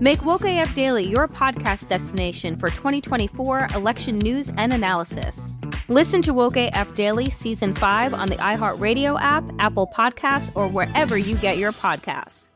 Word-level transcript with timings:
Make 0.00 0.24
Woke 0.24 0.44
AF 0.44 0.74
Daily 0.74 1.04
your 1.04 1.28
podcast 1.28 1.88
destination 1.88 2.56
for 2.56 2.68
2024 2.68 3.68
election 3.74 4.18
news 4.18 4.50
and 4.56 4.72
analysis. 4.72 5.48
Listen 5.88 6.20
to 6.22 6.34
Woke 6.34 6.56
AF 6.56 6.94
Daily 6.94 7.30
Season 7.30 7.74
5 7.74 8.12
on 8.14 8.28
the 8.28 8.36
iHeartRadio 8.36 9.20
app, 9.20 9.44
Apple 9.58 9.86
Podcasts, 9.86 10.50
or 10.54 10.68
wherever 10.68 11.16
you 11.16 11.36
get 11.36 11.58
your 11.58 11.72
podcasts. 11.72 12.50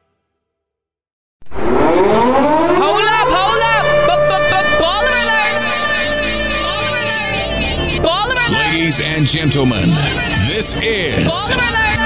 Hold 1.50 3.04
up, 3.04 3.28
hold 3.28 3.62
up. 3.62 3.86
Baller 4.78 5.14
alert. 5.22 5.62
Baller 8.02 8.48
alert. 8.48 8.72
Ladies 8.72 9.00
and 9.00 9.26
gentlemen, 9.26 9.88
this 10.46 10.74
is 10.76 11.32
Baller 11.48 11.97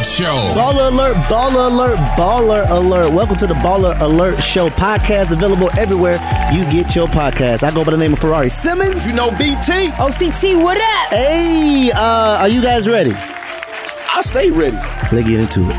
alert. 0.00 0.06
Baller 0.06 0.06
Alert 0.06 0.06
Show. 0.06 0.54
Baller 0.54 0.92
alert, 0.92 1.16
baller 1.28 1.70
alert, 1.70 1.98
baller 2.16 2.70
alert. 2.70 3.12
Welcome 3.12 3.36
to 3.36 3.46
the 3.46 3.54
Baller 3.54 3.98
Alert 4.00 4.42
Show 4.42 4.68
podcast, 4.68 5.32
available 5.32 5.70
everywhere 5.78 6.14
you 6.52 6.64
get 6.70 6.94
your 6.96 7.06
podcast. 7.08 7.62
I 7.62 7.70
go 7.74 7.84
by 7.84 7.90
the 7.92 7.96
name 7.96 8.12
of 8.12 8.18
Ferrari 8.18 8.48
Simmons. 8.48 9.08
You 9.08 9.16
know 9.16 9.30
BT. 9.30 9.90
OCT, 9.98 10.62
what 10.62 10.78
up? 10.78 11.12
Hey, 11.12 11.90
uh, 11.94 12.38
are 12.40 12.48
you 12.48 12.62
guys 12.62 12.88
ready? 12.88 13.12
I 13.12 14.20
stay 14.22 14.50
ready. 14.50 14.76
Let's 15.12 15.28
get 15.28 15.40
into 15.40 15.60
it. 15.70 15.76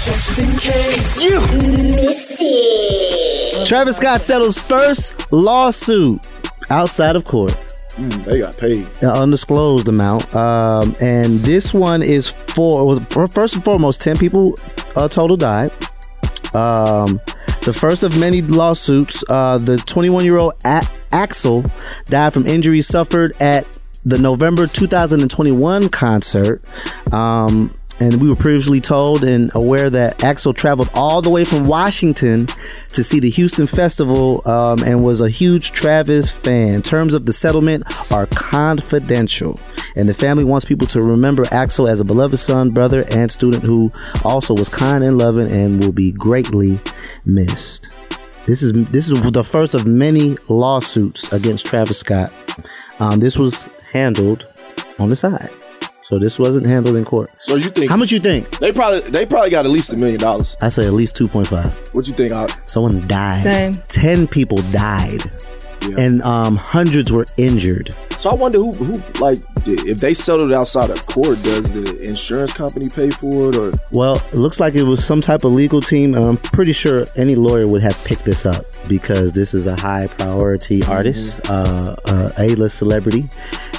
Just 0.00 0.38
in 0.38 0.58
case. 0.58 1.22
You 1.22 1.40
missed 1.40 2.36
it. 2.40 3.66
Travis 3.66 3.96
Scott 3.96 4.20
settles 4.20 4.58
first 4.58 5.32
lawsuit 5.32 6.20
outside 6.70 7.16
of 7.16 7.24
court. 7.24 7.56
Mm, 7.96 8.24
they 8.24 8.38
got 8.40 8.56
paid. 8.58 8.86
an 9.02 9.10
undisclosed 9.10 9.88
amount. 9.88 10.34
Um, 10.34 10.96
and 11.00 11.26
this 11.40 11.72
one 11.72 12.02
is 12.02 12.28
for 12.30 12.98
first 13.28 13.54
and 13.54 13.64
foremost, 13.64 14.00
ten 14.00 14.16
people 14.16 14.58
uh, 14.96 15.08
total 15.08 15.36
died. 15.36 15.70
Um, 16.54 17.20
the 17.62 17.72
first 17.72 18.02
of 18.02 18.18
many 18.18 18.42
lawsuits. 18.42 19.24
Uh, 19.28 19.58
the 19.58 19.76
21 19.78 20.24
year 20.24 20.36
old 20.38 20.54
A- 20.64 20.86
Axel 21.12 21.64
died 22.06 22.32
from 22.34 22.46
injuries 22.46 22.86
suffered 22.86 23.34
at 23.40 23.66
the 24.04 24.18
November 24.18 24.66
2021 24.66 25.88
concert. 25.88 26.60
Um, 27.12 27.74
and 28.00 28.20
we 28.20 28.28
were 28.28 28.36
previously 28.36 28.80
told 28.80 29.22
and 29.22 29.50
aware 29.54 29.88
that 29.88 30.24
Axel 30.24 30.52
traveled 30.52 30.90
all 30.94 31.22
the 31.22 31.30
way 31.30 31.44
from 31.44 31.64
Washington 31.64 32.46
to 32.90 33.04
see 33.04 33.20
the 33.20 33.30
Houston 33.30 33.66
Festival 33.66 34.46
um, 34.48 34.82
and 34.82 35.04
was 35.04 35.20
a 35.20 35.28
huge 35.28 35.72
Travis 35.72 36.30
fan. 36.30 36.82
Terms 36.82 37.14
of 37.14 37.26
the 37.26 37.32
settlement 37.32 37.84
are 38.12 38.26
confidential. 38.26 39.58
And 39.96 40.08
the 40.08 40.14
family 40.14 40.42
wants 40.44 40.66
people 40.66 40.88
to 40.88 41.02
remember 41.02 41.44
Axel 41.52 41.86
as 41.86 42.00
a 42.00 42.04
beloved 42.04 42.38
son, 42.38 42.70
brother, 42.70 43.04
and 43.12 43.30
student 43.30 43.62
who 43.62 43.92
also 44.24 44.54
was 44.54 44.68
kind 44.68 45.04
and 45.04 45.16
loving 45.18 45.50
and 45.50 45.82
will 45.82 45.92
be 45.92 46.10
greatly 46.10 46.80
missed. 47.24 47.90
This 48.46 48.62
is 48.62 48.72
this 48.88 49.08
is 49.08 49.30
the 49.30 49.44
first 49.44 49.74
of 49.74 49.86
many 49.86 50.36
lawsuits 50.48 51.32
against 51.32 51.64
Travis 51.64 52.00
Scott. 52.00 52.32
Um, 52.98 53.20
this 53.20 53.38
was 53.38 53.68
handled 53.92 54.46
on 54.98 55.08
the 55.10 55.16
side, 55.16 55.50
so 56.04 56.18
this 56.18 56.38
wasn't 56.38 56.66
handled 56.66 56.96
in 56.96 57.04
court. 57.04 57.30
So 57.38 57.56
you 57.56 57.70
think 57.70 57.90
How 57.90 57.96
much 57.96 58.12
you 58.12 58.20
think? 58.20 58.48
they 58.58 58.72
probably 58.72 59.00
they 59.10 59.26
probably 59.26 59.50
got 59.50 59.64
at 59.64 59.70
least 59.70 59.92
a 59.92 59.96
million 59.96 60.20
dollars. 60.20 60.56
I 60.62 60.68
say 60.68 60.86
at 60.86 60.92
least 60.92 61.16
two 61.16 61.28
point 61.28 61.48
five. 61.48 61.72
What 61.94 62.06
you 62.06 62.14
think? 62.14 62.32
I, 62.32 62.46
Someone 62.66 63.06
died. 63.08 63.42
Same. 63.42 63.72
Ten 63.88 64.28
people 64.28 64.58
died, 64.72 65.20
Yeah. 65.88 65.98
and 65.98 66.22
um, 66.22 66.56
hundreds 66.56 67.10
were 67.12 67.26
injured. 67.36 67.94
so 68.18 68.30
I 68.30 68.34
wonder 68.34 68.58
who 68.58 68.72
who 68.72 69.02
like 69.20 69.38
if 69.66 69.98
they 70.00 70.14
settled 70.14 70.52
outside 70.52 70.90
of 70.90 71.06
court, 71.06 71.38
does 71.42 71.74
the 71.74 72.06
insurance 72.08 72.52
company 72.52 72.88
pay 72.88 73.10
for 73.10 73.48
it 73.50 73.56
or? 73.56 73.72
Well, 73.92 74.16
it 74.32 74.34
looks 74.38 74.60
like 74.60 74.74
it 74.74 74.82
was 74.82 75.04
some 75.04 75.20
type 75.20 75.44
of 75.44 75.52
legal 75.52 75.80
team. 75.80 76.14
and 76.14 76.24
I'm 76.24 76.36
pretty 76.36 76.72
sure 76.72 77.04
any 77.16 77.34
lawyer 77.34 77.66
would 77.66 77.82
have 77.82 77.96
picked 78.04 78.24
this 78.24 78.46
up 78.46 78.62
because 78.88 79.32
this 79.32 79.54
is 79.54 79.66
a 79.66 79.76
high 79.76 80.06
priority 80.06 80.82
artist, 80.84 81.34
uh, 81.50 81.96
uh, 82.06 82.30
A-list 82.38 82.78
celebrity, 82.78 83.28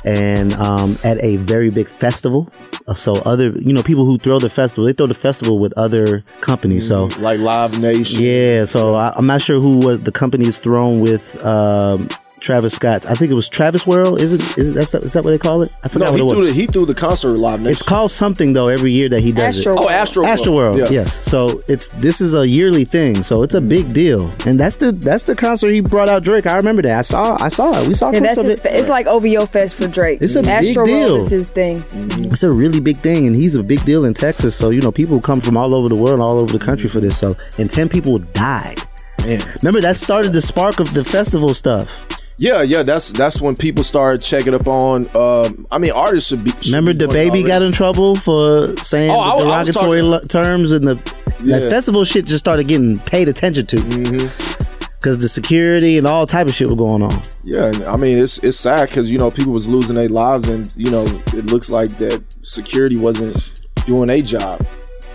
and 0.03 0.53
um, 0.56 0.96
at 1.03 1.18
a 1.23 1.38
very 1.38 1.69
big 1.69 1.88
festival. 1.88 2.52
Uh, 2.88 2.94
So 2.94 3.16
other, 3.25 3.50
you 3.59 3.73
know, 3.73 3.81
people 3.84 4.06
who 4.06 4.17
throw 4.17 4.40
the 4.40 4.50
festival, 4.50 4.85
they 4.85 4.94
throw 4.94 5.07
the 5.07 5.13
festival 5.16 5.59
with 5.59 5.73
other 5.78 6.23
companies. 6.41 6.88
So 6.88 7.06
like 7.19 7.40
Live 7.40 7.81
Nation. 7.81 8.23
yeah, 8.23 8.66
so 8.66 8.94
I, 8.96 9.12
I'm 9.16 9.25
not 9.25 9.41
sure 9.41 9.59
who 9.59 9.79
was 9.79 10.02
the 10.02 10.12
company 10.12 10.46
is 10.47 10.57
thrown 10.57 11.00
with. 11.00 11.44
Um, 11.44 12.07
Travis 12.40 12.73
Scott. 12.75 13.06
I 13.06 13.13
think 13.16 13.31
it 13.31 13.34
was 13.34 13.50
Travis 13.50 13.88
World. 13.88 14.22
Is 14.22 14.34
it? 14.34 14.57
Is, 14.57 14.72
it, 14.72 14.73
that's, 14.75 14.94
is 14.94 15.13
that 15.13 15.23
what 15.23 15.31
they 15.31 15.38
call 15.38 15.62
it? 15.63 15.72
I 15.84 15.88
forgot 15.88 16.06
No, 16.06 16.12
what 16.12 16.18
he 16.18 16.22
it 16.22 16.25
was. 16.25 16.35
threw 16.38 16.47
the 16.47 16.53
he 16.53 16.66
threw 16.68 16.85
the 16.85 16.94
concert 16.94 17.29
with 17.29 17.38
Live 17.38 17.59
Nation. 17.62 17.72
It's 17.72 17.81
called 17.81 18.12
something 18.12 18.53
though 18.53 18.68
every 18.68 18.91
year 18.91 19.09
that 19.09 19.22
he 19.22 19.31
does 19.31 19.57
Astro 19.59 19.78
it. 19.78 19.84
oh 19.84 19.90
Astro 19.90 20.25
Astro 20.25 20.53
World, 20.53 20.79
Yeah. 20.79 20.90
yes. 20.90 21.13
So 21.13 21.62
it's 21.68 21.88
this 21.90 22.22
is 22.22 22.35
a 22.35 22.47
yearly 22.47 22.85
thing, 22.85 23.23
so 23.23 23.41
it's 23.44 23.53
a 23.56 23.62
big 23.62 23.94
deal, 23.94 24.31
and 24.46 24.59
that's 24.59 24.75
the 24.78 24.91
that's 24.91 25.23
the 25.23 25.35
concert 25.35 25.69
he 25.72 25.79
brought 25.79 26.09
out 26.09 26.23
Drake. 26.23 26.46
I 26.46 26.57
remember 26.57 26.81
that. 26.84 26.97
I 27.00 27.01
saw 27.01 27.38
I 27.41 27.47
saw 27.50 27.81
it. 27.81 27.88
We 27.88 27.94
saw 27.94 28.12
Yeah, 28.12 28.19
that's 28.19 28.40
of 28.40 28.46
his. 28.46 28.59
it. 28.59 28.66
It's 28.73 28.90
like 28.90 29.07
OVO 29.07 29.46
Fest 29.46 29.75
for 29.75 29.88
Drake. 29.88 30.22
It's 30.22 30.35
a 30.35 30.41
big 30.41 30.50
Astro 30.50 30.85
deal. 30.85 31.13
World 31.13 31.19
is 31.25 31.29
his 31.31 31.50
thing. 31.50 31.84
It's 31.90 32.44
a 32.44 32.52
really 32.52 32.79
big 32.79 32.97
thing, 32.97 33.25
and 33.28 33.35
he's 33.35 33.56
a 33.56 33.63
big 33.63 33.84
deal 33.85 34.06
in 34.06 34.13
Texas. 34.13 34.56
So 34.56 34.69
you 34.69 34.81
know, 34.81 34.91
people 34.91 35.19
come 35.22 35.41
from 35.41 35.57
all 35.57 35.73
over 35.73 35.90
the 35.90 35.96
world, 35.96 36.19
all 36.19 36.38
over 36.38 36.52
the 36.56 36.63
country 36.63 36.90
for 36.90 37.00
this. 37.00 37.17
So 37.17 37.35
and 37.57 37.69
ten 37.72 37.90
people 37.90 38.19
died. 38.19 38.79
Man. 39.23 39.41
Remember 39.63 39.81
that 39.81 39.97
started 39.97 40.34
the 40.34 40.41
spark 40.41 40.79
of 40.79 40.94
the 40.94 41.03
festival 41.03 41.53
stuff. 41.56 42.06
Yeah, 42.38 42.62
yeah. 42.63 42.84
That's 42.84 43.12
that's 43.12 43.40
when 43.40 43.56
people 43.56 43.84
started 43.84 44.22
checking 44.22 44.53
up 44.53 44.68
on. 44.68 45.06
Um, 45.16 45.66
I 45.72 45.78
mean, 45.78 45.91
artists 45.91 46.29
should 46.29 46.44
be. 46.44 46.51
should 46.51 46.68
Remember 46.68 46.91
the 46.94 47.07
baby 47.07 47.44
got 47.44 47.62
in 47.62 47.72
trouble 47.72 48.16
for 48.16 48.75
saying 48.78 49.09
Oh, 49.12 49.19
I- 49.19 49.29
I 49.31 49.35
was 49.35 49.44
derogatory 49.69 50.01
lo- 50.01 50.19
terms, 50.19 50.72
and 50.73 50.85
the 50.88 50.96
Yeah. 51.44 51.59
that 51.59 51.69
festival 51.69 52.03
shit 52.03 52.25
just 52.25 52.40
started 52.44 52.67
getting 52.67 52.99
paid 52.99 53.29
attention 53.29 53.66
to 53.67 53.78
because 53.82 55.20
the 55.20 55.29
security 55.29 55.97
and 55.97 56.05
all 56.08 56.26
type 56.26 56.47
of 56.47 56.55
shit 56.55 56.67
was 56.67 56.78
going 56.78 57.03
on. 57.03 57.22
Yeah, 57.43 57.66
and 57.67 57.84
I 57.85 57.96
mean 57.96 58.17
it's 58.22 58.38
it's 58.40 58.58
sad 58.58 58.90
because 58.90 59.09
you 59.09 59.17
know 59.17 59.31
people 59.31 59.53
was 59.53 59.67
losing 59.70 59.96
their 59.96 60.09
lives, 60.09 60.49
and 60.49 60.73
you 60.76 60.91
know 60.91 61.05
it 61.28 61.46
looks 61.46 61.70
like 61.72 61.97
that 61.99 62.22
security 62.41 62.97
wasn't 62.97 63.38
doing 63.85 64.09
a 64.09 64.22
job. 64.22 64.66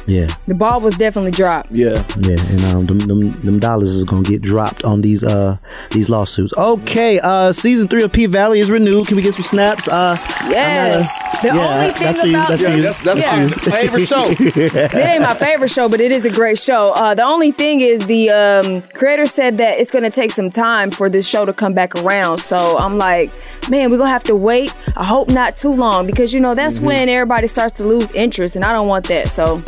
Yeah, 0.07 0.27
The 0.49 0.55
ball 0.55 0.81
was 0.81 0.97
definitely 0.97 1.31
dropped. 1.33 1.71
Yeah, 1.73 2.03
yeah, 2.21 2.37
and 2.51 2.65
um, 2.81 2.87
them, 2.87 2.99
them, 3.07 3.33
them 3.43 3.59
dollars 3.59 3.91
is 3.91 4.05
gonna 4.05 4.23
get 4.23 4.43
dropped 4.43 4.83
on 4.85 5.03
these 5.03 5.23
uh 5.23 5.57
these 5.93 6.09
lawsuits. 6.09 6.53
Okay, 6.57 7.21
uh, 7.23 7.53
season 7.53 7.87
three 7.89 8.03
of 8.03 8.11
P 8.13 8.27
Valley 8.27 8.61
is 8.61 8.71
renewed. 8.71 9.07
Can 9.07 9.17
we 9.17 9.23
get 9.23 9.35
some 9.35 9.45
snaps? 9.45 9.89
Uh, 9.89 10.17
Yes. 10.49 11.23
The 11.43 11.49
yeah, 11.49 11.81
only 11.81 11.93
thing 11.93 12.03
that's 12.05 12.21
for 12.21 12.27
you. 12.27 12.35
about 12.35 12.49
That's 12.49 12.63
for 12.63 12.69
yeah, 12.69 12.75
you. 12.77 12.83
that's 12.83 13.03
that's 13.03 13.21
Yeah. 13.21 13.43
my 13.43 13.49
favorite 13.49 14.07
show. 14.07 14.25
it 14.31 14.95
ain't 14.95 15.23
my 15.23 15.35
favorite 15.35 15.69
show, 15.71 15.89
but 15.89 16.01
it 16.01 16.11
is 16.13 16.25
a 16.27 16.31
great 16.31 16.59
show. 16.59 16.93
Uh, 16.93 17.15
the 17.15 17.23
only 17.23 17.53
thing 17.53 17.81
is 17.81 18.07
the 18.07 18.31
um, 18.31 18.83
creator 18.95 19.27
said 19.27 19.59
that 19.59 19.79
it's 19.79 19.91
going 19.91 20.03
to 20.05 20.11
take 20.11 20.33
some 20.33 20.51
time 20.51 20.91
for 20.91 21.09
this 21.09 21.29
show 21.29 21.45
to 21.45 21.53
come 21.53 21.73
back 21.75 21.95
around. 21.97 22.39
So 22.39 22.77
I'm 22.79 22.99
like, 22.99 23.31
man, 23.71 23.91
we're 23.91 23.97
going 23.99 24.09
to 24.09 24.13
have 24.13 24.25
to 24.25 24.35
wait. 24.37 24.75
I 24.97 25.05
hope 25.05 25.29
not 25.29 25.57
too 25.57 25.73
long 25.73 26.07
because, 26.07 26.33
you 26.35 26.41
know, 26.41 26.55
that's 26.55 26.81
when 26.81 27.09
everybody 27.09 27.47
starts 27.47 27.77
to 27.79 27.85
lose 27.85 28.11
interest, 28.13 28.57
and 28.57 28.65
I 28.65 28.73
don't 28.73 28.89
want 28.89 29.07
that. 29.09 29.29
So 29.29 29.61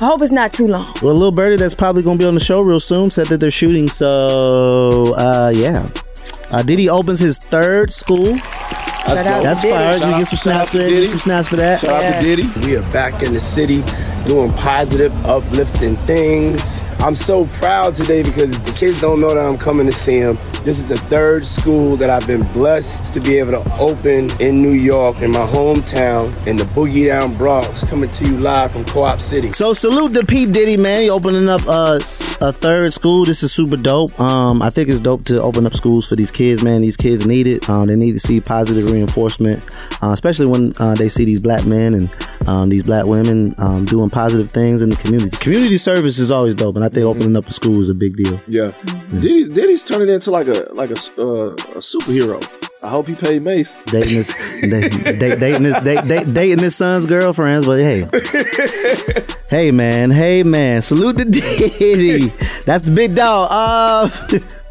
I 0.00 0.06
hope 0.06 0.22
it's 0.22 0.32
not 0.32 0.52
too 0.52 0.66
long. 0.66 0.92
Well, 1.00 1.14
Little 1.14 1.30
Birdie, 1.30 1.56
that's 1.56 1.74
probably 1.74 2.02
going 2.02 2.18
to 2.18 2.22
be 2.24 2.26
on 2.26 2.34
the 2.34 2.40
show 2.40 2.60
real 2.60 2.80
soon. 2.80 3.08
Said 3.10 3.26
that 3.28 3.38
they're 3.38 3.50
shooting. 3.52 3.88
So, 3.88 5.14
uh, 5.14 5.52
yeah. 5.54 5.86
Uh, 6.50 6.62
Diddy 6.62 6.88
opens 6.90 7.20
his 7.20 7.38
third 7.38 7.92
school. 7.92 8.36
That's, 9.06 9.22
Shout 9.22 9.32
out. 9.32 9.42
That's 9.42 9.62
Diddy. 9.62 9.74
fire. 9.74 9.98
Shout 9.98 10.10
You 10.12 10.18
get 10.18 10.26
some 10.26 10.36
snaps 10.38 10.70
for 10.70 10.78
that. 10.78 10.86
Diddy. 10.86 11.06
Some 11.08 11.18
snaps 11.18 11.48
for 11.48 11.56
that. 11.56 11.80
Shout 11.80 12.02
out 12.02 12.14
to 12.14 12.20
Diddy. 12.20 12.66
We 12.66 12.76
are 12.76 12.92
back 12.92 13.22
in 13.22 13.32
the 13.32 13.40
city 13.40 13.82
doing 14.26 14.52
positive, 14.52 15.12
uplifting 15.26 15.96
things. 15.96 16.82
I'm 17.00 17.16
so 17.16 17.46
proud 17.46 17.96
today 17.96 18.22
because 18.22 18.52
the 18.60 18.78
kids 18.78 19.00
don't 19.00 19.20
know 19.20 19.34
that 19.34 19.44
I'm 19.44 19.58
coming 19.58 19.86
to 19.86 19.92
see 19.92 20.20
them. 20.20 20.38
This 20.62 20.78
is 20.78 20.86
the 20.86 20.96
third 20.96 21.44
school 21.44 21.96
that 21.96 22.08
I've 22.08 22.24
been 22.28 22.44
blessed 22.52 23.12
to 23.14 23.18
be 23.20 23.38
able 23.38 23.50
to 23.60 23.76
open 23.80 24.30
in 24.40 24.62
New 24.62 24.70
York, 24.70 25.20
in 25.20 25.32
my 25.32 25.44
hometown, 25.44 26.46
in 26.46 26.56
the 26.56 26.62
Boogie 26.62 27.06
Down 27.06 27.36
Bronx, 27.36 27.82
coming 27.82 28.08
to 28.10 28.24
you 28.24 28.38
live 28.38 28.70
from 28.70 28.84
Co-op 28.84 29.20
City. 29.20 29.48
So 29.48 29.72
salute 29.72 30.14
to 30.14 30.24
P 30.24 30.46
Diddy, 30.46 30.76
man. 30.76 31.02
He 31.02 31.10
opening 31.10 31.48
up 31.48 31.62
uh, 31.66 31.98
a 32.40 32.52
third 32.52 32.94
school. 32.94 33.24
This 33.24 33.42
is 33.42 33.52
super 33.52 33.76
dope. 33.76 34.18
Um, 34.20 34.62
I 34.62 34.70
think 34.70 34.88
it's 34.88 35.00
dope 35.00 35.24
to 35.24 35.42
open 35.42 35.66
up 35.66 35.74
schools 35.74 36.08
for 36.08 36.14
these 36.14 36.30
kids, 36.30 36.62
man. 36.62 36.80
These 36.82 36.96
kids 36.96 37.26
need 37.26 37.48
it. 37.48 37.68
Um, 37.68 37.86
they 37.88 37.96
need 37.96 38.12
to 38.12 38.20
see 38.20 38.40
positive 38.40 38.91
reinforcement, 38.92 39.62
uh, 40.02 40.10
especially 40.12 40.46
when 40.46 40.72
uh, 40.78 40.94
they 40.94 41.08
see 41.08 41.24
these 41.24 41.40
black 41.42 41.64
men 41.66 41.94
and 41.94 42.10
um, 42.46 42.68
these 42.68 42.84
black 42.86 43.06
women 43.06 43.54
um, 43.58 43.84
doing 43.84 44.10
positive 44.10 44.50
things 44.50 44.82
in 44.82 44.90
the 44.90 44.96
community. 44.96 45.36
Community 45.38 45.78
service 45.78 46.18
is 46.18 46.30
always 46.30 46.54
dope, 46.54 46.76
and 46.76 46.84
I 46.84 46.88
think 46.88 47.04
opening 47.04 47.36
up 47.36 47.46
a 47.46 47.52
school 47.52 47.80
is 47.80 47.88
a 47.90 47.94
big 47.94 48.16
deal. 48.16 48.40
Yeah, 48.46 48.72
Diddy, 49.10 49.48
Diddy's 49.48 49.84
turning 49.84 50.08
into 50.08 50.30
like 50.30 50.46
a 50.48 50.68
like 50.72 50.90
a 50.90 50.94
uh, 51.18 51.52
a 51.54 51.80
superhero. 51.80 52.40
I 52.84 52.88
hope 52.88 53.06
he 53.06 53.14
paid 53.14 53.42
Mace. 53.42 53.76
Dating 53.86 54.16
his, 54.16 54.28
da- 54.60 55.12
da- 55.18 55.36
dating 55.36 55.64
his, 55.64 55.74
da- 55.76 56.00
da- 56.02 56.24
dating 56.24 56.58
his 56.58 56.74
son's 56.74 57.06
girlfriends, 57.06 57.64
but 57.64 57.78
hey, 57.78 58.08
hey 59.50 59.70
man, 59.70 60.10
hey 60.10 60.42
man, 60.42 60.82
salute 60.82 61.16
to 61.18 61.24
Diddy. 61.24 62.28
That's 62.66 62.84
the 62.86 62.92
big 62.92 63.14
dog. 63.14 63.48
Uh, 63.50 64.38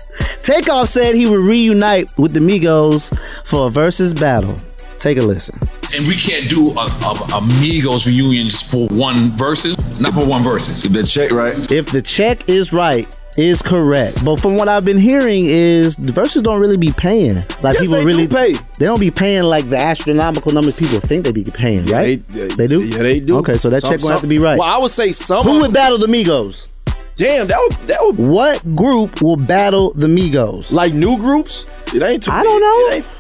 Takeoff 0.44 0.90
said 0.90 1.14
he 1.16 1.28
would 1.28 1.40
reunite 1.48 2.18
with 2.18 2.34
the 2.34 2.40
Migos 2.40 3.18
for 3.46 3.68
a 3.68 3.70
versus 3.70 4.14
battle. 4.14 4.56
Take 4.98 5.18
a 5.18 5.22
listen. 5.22 5.58
And 5.96 6.08
we 6.08 6.16
can't 6.16 6.50
do 6.50 6.72
a, 6.72 6.82
a, 6.82 7.38
Amigos 7.38 8.08
reunion 8.08 8.48
just 8.50 8.72
for 8.72 8.88
one 8.90 9.32
verses. 9.32 9.76
Not 10.00 10.14
for 10.14 10.26
one 10.26 10.44
verses. 10.44 10.84
The 10.84 11.04
check 11.04 11.32
right. 11.32 11.54
If 11.72 11.92
the 11.92 12.02
check 12.02 12.48
is 12.50 12.72
right, 12.72 13.08
is 13.38 13.62
correct. 13.62 14.24
But 14.26 14.40
from 14.40 14.58
what 14.58 14.68
I've 14.68 14.86
been 14.86 15.00
hearing 15.00 15.46
is 15.46 15.96
the 15.96 16.12
verses 16.12 16.42
don't 16.42 16.60
really 16.60 16.78
be 16.78 16.92
paying. 16.92 17.36
Like 17.62 17.76
Yes, 17.76 17.82
people 17.82 17.96
they 17.98 18.06
really 18.06 18.28
do 18.28 18.36
pay. 18.36 18.54
They 18.80 18.86
don't 18.86 19.00
be 19.00 19.12
paying 19.12 19.44
like 19.44 19.70
the 19.70 19.78
astronomical 19.78 20.52
numbers 20.52 20.78
people 20.78 21.00
think 21.00 21.26
they 21.26 21.32
be 21.32 21.44
paying, 21.44 21.86
Yeah, 21.86 21.98
right? 21.98 22.28
They, 22.30 22.48
They 22.48 22.68
do? 22.68 22.84
Yeah, 22.84 23.04
they 23.04 23.20
do. 23.20 23.38
Okay, 23.40 23.58
so 23.58 23.70
that 23.70 23.82
Some- 23.82 23.92
check 23.92 24.02
gonna 24.02 24.14
have 24.14 24.22
to 24.22 24.28
be 24.28 24.40
right. 24.40 24.58
Well, 24.58 24.68
I 24.68 24.78
would 24.80 24.92
say 24.92 25.12
some. 25.12 25.44
Who 25.46 25.62
would 25.62 25.74
battle 25.74 25.98
the 25.98 26.08
Migos? 26.08 26.74
Damn, 27.22 27.46
that 27.48 27.60
would 27.60 27.72
that 27.88 27.98
would 28.02 28.18
What 28.18 28.76
group 28.76 29.22
will 29.22 29.36
battle 29.38 29.94
the 29.94 30.08
Migos? 30.08 30.72
like 30.72 30.94
new 30.94 31.18
groups. 31.18 31.66
It 31.94 32.02
ain't 32.02 32.24
too. 32.24 32.32
I 32.32 32.42
don't 32.44 32.60
know. 32.60 32.88
it 32.88 32.94
ain't- 32.96 33.20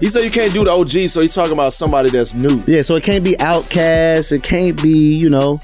He 0.00 0.08
said 0.08 0.24
you 0.24 0.30
can't 0.30 0.52
do 0.52 0.64
the 0.64 0.70
OG, 0.70 1.08
so 1.08 1.20
he's 1.20 1.34
talking 1.34 1.52
about 1.52 1.72
somebody 1.72 2.08
that's 2.10 2.32
new. 2.34 2.62
Yeah, 2.66 2.82
so 2.82 2.96
it 2.96 3.04
can't 3.04 3.22
be 3.22 3.32
Outkast. 3.36 4.32
It 4.32 4.42
can't 4.42 4.80
be, 4.82 5.14
you 5.14 5.28
know, 5.30 5.58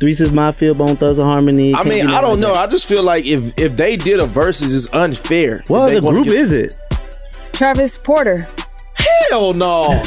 Three 0.00 0.12
Six 0.14 0.30
Mafia, 0.32 0.74
Bone 0.74 0.96
Thugs-n-Harmony. 0.96 1.74
I 1.74 1.82
mean, 1.84 2.06
I 2.08 2.20
don't 2.20 2.32
like 2.32 2.40
know. 2.40 2.52
that. 2.54 2.68
I 2.68 2.70
just 2.70 2.86
feel 2.86 3.02
like 3.02 3.24
if 3.26 3.58
if 3.58 3.76
they 3.76 3.96
did 3.96 4.20
a 4.20 4.26
versus, 4.26 4.74
it's 4.74 4.92
unfair. 4.94 5.62
What 5.68 5.86
If 5.86 5.90
they 5.92 5.96
other 6.06 6.12
group 6.12 6.24
get- 6.26 6.34
is 6.34 6.52
it? 6.52 6.76
Travis 7.52 7.96
Porter. 7.98 8.46
Hell 9.30 9.54
no. 9.54 9.82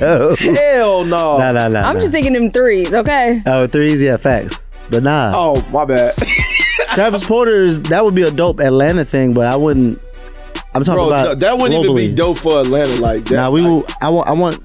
no. 0.00 0.36
Hell 0.38 1.04
no. 1.04 1.38
Nah, 1.38 1.52
nah, 1.52 1.68
nah. 1.68 1.80
I'm 1.80 1.94
nah. 1.94 2.00
just 2.00 2.12
thinking 2.12 2.32
them 2.34 2.50
threes, 2.50 2.92
okay? 2.94 3.42
Oh, 3.46 3.66
threes, 3.66 4.00
yeah, 4.02 4.16
facts. 4.16 4.62
But 4.90 5.02
nah. 5.02 5.32
Oh, 5.34 5.66
my 5.70 5.84
bad. 5.84 6.14
Travis 6.94 7.24
Porter 7.24 7.52
is 7.52 7.80
that 7.82 8.04
would 8.04 8.14
be 8.14 8.22
a 8.22 8.30
dope 8.30 8.60
Atlanta 8.60 9.04
thing, 9.04 9.34
but 9.34 9.46
I 9.46 9.56
wouldn't. 9.56 10.00
I'm 10.74 10.84
talking 10.84 10.94
Bro, 10.98 11.06
about 11.08 11.24
th- 11.26 11.38
that 11.38 11.58
wouldn't 11.58 11.82
even 11.82 11.96
be 11.96 12.14
dope 12.14 12.38
for 12.38 12.60
Atlanta 12.60 13.00
like 13.00 13.24
that. 13.24 13.34
Nah, 13.34 13.50
we 13.50 13.60
Like, 13.62 13.70
will. 13.70 13.86
I 14.00 14.10
want. 14.10 14.28
I 14.28 14.32
want. 14.32 14.62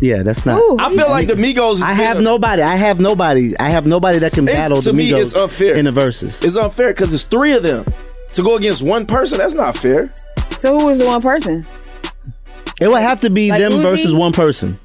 Yeah, 0.00 0.22
that's 0.22 0.46
not. 0.46 0.58
Ooh, 0.58 0.76
I 0.80 0.88
feel 0.94 1.08
like 1.10 1.28
the 1.28 1.34
Migos. 1.34 1.82
I 1.82 1.92
have 1.92 2.18
a- 2.18 2.22
nobody. 2.22 2.62
I 2.62 2.76
have 2.76 2.98
nobody. 3.00 3.56
I 3.58 3.68
have 3.70 3.86
nobody 3.86 4.18
that 4.18 4.32
can 4.32 4.44
battle 4.46 4.80
to 4.82 4.90
the 4.90 4.96
me, 4.96 5.10
Migos 5.10 5.20
it's 5.20 5.36
unfair. 5.36 5.76
in 5.76 5.84
the 5.84 5.92
verses. 5.92 6.42
It's 6.42 6.56
unfair 6.56 6.88
because 6.88 7.12
it's 7.12 7.24
three 7.24 7.52
of 7.52 7.62
them 7.62 7.84
to 8.28 8.42
go 8.42 8.56
against 8.56 8.82
one 8.82 9.06
person. 9.06 9.38
That's 9.38 9.54
not 9.54 9.76
fair. 9.76 10.12
So 10.56 10.78
who 10.78 10.88
is 10.88 10.98
the 10.98 11.06
one 11.06 11.20
person? 11.20 11.66
It 12.80 12.88
would 12.90 13.00
have 13.02 13.20
to 13.20 13.30
be 13.30 13.50
Like 13.50 13.60
them 13.60 13.72
Uzi? 13.72 13.82
versus 13.82 14.14
one 14.14 14.32
person. 14.32 14.78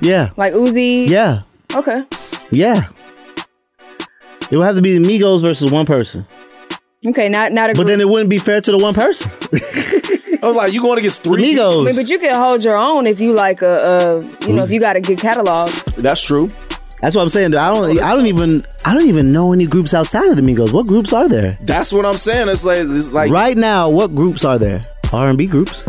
Yeah, 0.00 0.30
Like 0.36 0.52
Uzi? 0.52 1.08
yeah, 1.08 1.42
Okay. 1.74 2.02
yeah. 2.50 2.82
It 4.50 4.56
would 4.56 4.64
have 4.64 4.76
to 4.76 4.82
be 4.82 4.96
the 4.98 5.04
Migos 5.08 5.42
versus 5.42 5.70
one 5.70 5.86
person. 5.86 6.26
Okay, 7.06 7.28
not 7.28 7.52
not 7.52 7.70
a 7.70 7.74
Group. 7.74 7.86
But 7.86 7.90
then 7.90 8.00
it 8.00 8.08
wouldn't 8.08 8.30
be 8.30 8.38
fair 8.38 8.60
to 8.60 8.70
the 8.70 8.78
one 8.78 8.94
person. 8.94 9.30
I 10.42 10.46
was 10.48 10.56
like, 10.56 10.72
you 10.72 10.82
going 10.82 10.98
against 10.98 11.22
The 11.22 11.30
three? 11.30 11.54
I 11.54 11.56
Migos. 11.56 11.84
mean, 11.86 11.96
but 11.96 12.08
you 12.10 12.18
can 12.18 12.34
hold 12.34 12.64
your 12.64 12.76
own 12.76 13.06
if 13.06 13.20
you 13.20 13.32
like 13.32 13.62
a, 13.62 14.22
a 14.42 14.46
you 14.46 14.52
know, 14.52 14.62
if 14.62 14.70
you 14.70 14.80
got 14.80 14.96
a 14.96 15.00
good 15.00 15.18
catalog. 15.18 15.70
That's 15.98 16.22
true. 16.22 16.48
That's 17.00 17.14
what 17.14 17.22
I'm 17.22 17.28
saying. 17.28 17.54
I 17.54 17.72
don't. 17.74 17.98
Oh, 17.98 18.02
I 18.02 18.14
don't 18.14 18.26
even. 18.26 18.64
I 18.84 18.94
don't 18.94 19.06
even 19.06 19.32
know 19.32 19.52
any 19.52 19.66
groups 19.66 19.92
outside 19.94 20.28
of 20.30 20.36
the 20.36 20.42
Migos. 20.42 20.72
What 20.72 20.86
groups 20.86 21.12
are 21.12 21.28
there? 21.28 21.50
That's 21.60 21.92
what 21.92 22.06
I'm 22.06 22.16
saying. 22.16 22.48
It's 22.48 22.64
like 22.64 22.80
it's 22.82 23.12
like 23.12 23.30
right 23.30 23.56
now, 23.56 23.88
what 23.90 24.14
groups 24.14 24.44
are 24.44 24.58
there? 24.58 24.80
R 25.12 25.28
and 25.28 25.38
B 25.38 25.46
groups. 25.46 25.84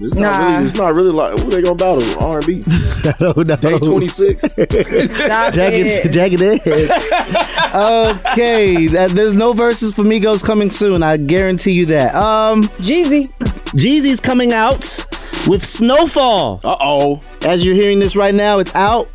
It's 0.00 0.14
not 0.14 0.32
Nah. 0.38 0.48
really. 0.52 0.64
It's 0.64 0.74
not 0.74 0.94
really 0.94 1.10
like 1.10 1.38
who 1.38 1.50
they 1.50 1.62
gonna 1.62 1.74
battle 1.76 2.24
R 2.24 2.38
and 2.38 2.46
B. 2.46 2.62
I 2.68 3.14
don't. 3.18 3.60
Day 3.60 3.78
26. 3.78 4.40
Stop 5.14 5.52
Jagged, 5.54 5.86
it. 5.86 6.12
jagged 6.12 6.40
edge. 6.42 6.60
okay, 7.74 8.86
that, 8.88 9.10
there's 9.12 9.34
no 9.34 9.52
verses 9.52 9.92
for 9.94 10.02
Migos 10.02 10.44
coming 10.44 10.70
soon. 10.70 11.02
I 11.02 11.16
guarantee 11.16 11.72
you 11.72 11.86
that. 11.86 12.14
Um, 12.14 12.62
Jeezy. 12.78 13.28
Jeezy's 13.76 14.20
coming 14.20 14.52
out 14.52 14.80
with 15.46 15.64
Snowfall. 15.64 16.60
Uh 16.64 16.76
oh. 16.80 17.22
As 17.42 17.64
you're 17.64 17.74
hearing 17.74 17.98
this 17.98 18.16
right 18.16 18.34
now, 18.34 18.58
it's 18.58 18.74
out. 18.74 19.08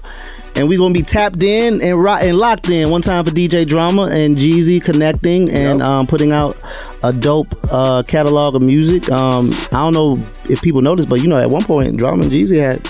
And 0.56 0.68
we're 0.68 0.78
gonna 0.78 0.94
be 0.94 1.02
tapped 1.02 1.42
in 1.42 1.82
and 1.82 2.02
ro- 2.04 2.18
and 2.22 2.38
locked 2.38 2.70
in 2.70 2.90
one 2.90 3.02
time 3.02 3.24
for 3.24 3.32
DJ 3.32 3.66
Drama 3.66 4.04
and 4.12 4.38
Jeezy 4.38 4.82
connecting 4.84 5.50
and 5.50 5.80
Yep. 5.80 5.88
um, 5.88 6.08
putting 6.08 6.32
out 6.34 6.58
a 7.04 7.14
dope 7.14 7.48
uh, 7.72 8.04
catalog 8.04 8.56
of 8.56 8.62
music. 8.62 9.10
Um, 9.10 9.50
I 9.72 9.78
don't 9.78 9.94
know 9.94 10.18
if 10.50 10.62
people 10.62 10.82
noticed, 10.82 11.08
but 11.10 11.22
you 11.22 11.28
know, 11.30 11.38
at 11.38 11.50
one 11.50 11.64
point, 11.64 11.96
Drama 11.98 12.24
and 12.24 12.32
Jeezy 12.32 12.60
had 12.62 12.82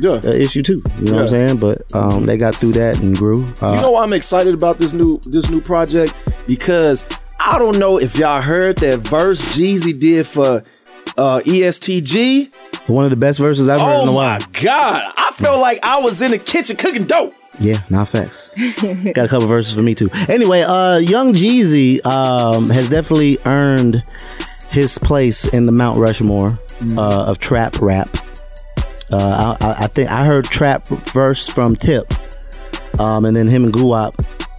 Yeah. 0.00 0.16
an 0.24 0.40
issue 0.40 0.62
too. 0.62 0.82
You 0.98 1.06
know 1.06 1.12
what 1.14 1.22
I'm 1.22 1.28
saying? 1.28 1.56
But 1.58 1.82
um, 1.94 2.26
they 2.26 2.36
got 2.36 2.54
through 2.56 2.72
that 2.72 3.00
and 3.00 3.16
grew. 3.16 3.46
Uh, 3.62 3.74
You 3.76 3.82
know 3.82 3.92
why 3.92 4.02
I'm 4.02 4.12
excited 4.12 4.52
about 4.52 4.78
this 4.78 4.92
new 4.92 5.20
this 5.26 5.48
new 5.48 5.60
project? 5.60 6.12
Because 6.48 7.04
I 7.38 7.58
don't 7.60 7.78
know 7.78 7.98
if 8.00 8.18
y'all 8.18 8.42
heard 8.42 8.78
that 8.78 8.98
verse 8.98 9.40
Jeezy 9.56 9.98
did 9.98 10.26
for 10.26 10.64
uh, 11.16 11.40
ESTG. 11.46 12.48
One 12.86 13.04
of 13.04 13.10
the 13.10 13.16
best 13.16 13.38
verses 13.38 13.68
I've 13.68 13.80
heard 13.80 13.96
Oh 13.96 14.02
in 14.02 14.08
a 14.08 14.12
while. 14.12 14.38
Oh 14.40 14.46
my 14.52 14.60
god! 14.62 15.12
I 15.16 15.30
felt 15.32 15.60
like 15.60 15.80
I 15.82 16.00
was 16.00 16.22
in 16.22 16.30
the 16.30 16.38
kitchen 16.38 16.76
cooking 16.76 17.04
dope. 17.04 17.34
Yeah, 17.60 17.80
not 17.88 18.08
facts. 18.08 18.48
Got 18.82 19.24
a 19.24 19.28
couple 19.28 19.46
verses 19.48 19.74
for 19.74 19.82
me 19.82 19.94
too. 19.94 20.10
Anyway, 20.28 20.60
uh, 20.62 20.98
Young 20.98 21.32
Jeezy 21.32 22.04
um, 22.04 22.68
has 22.70 22.88
definitely 22.88 23.38
earned 23.46 24.04
his 24.70 24.98
place 24.98 25.46
in 25.46 25.64
the 25.64 25.72
Mount 25.72 25.98
Rushmore 25.98 26.58
uh, 26.96 27.24
of 27.24 27.38
trap 27.38 27.80
rap. 27.80 28.14
Uh, 29.10 29.56
I, 29.60 29.66
I- 29.66 29.84
I 29.84 29.86
think 29.86 30.10
I 30.10 30.24
heard 30.24 30.44
trap 30.44 30.86
verse 30.88 31.48
from 31.48 31.76
Tip, 31.76 32.12
um, 33.00 33.24
and 33.24 33.36
then 33.36 33.46
him 33.48 33.64
and 33.64 33.72
Guwap 33.72 34.14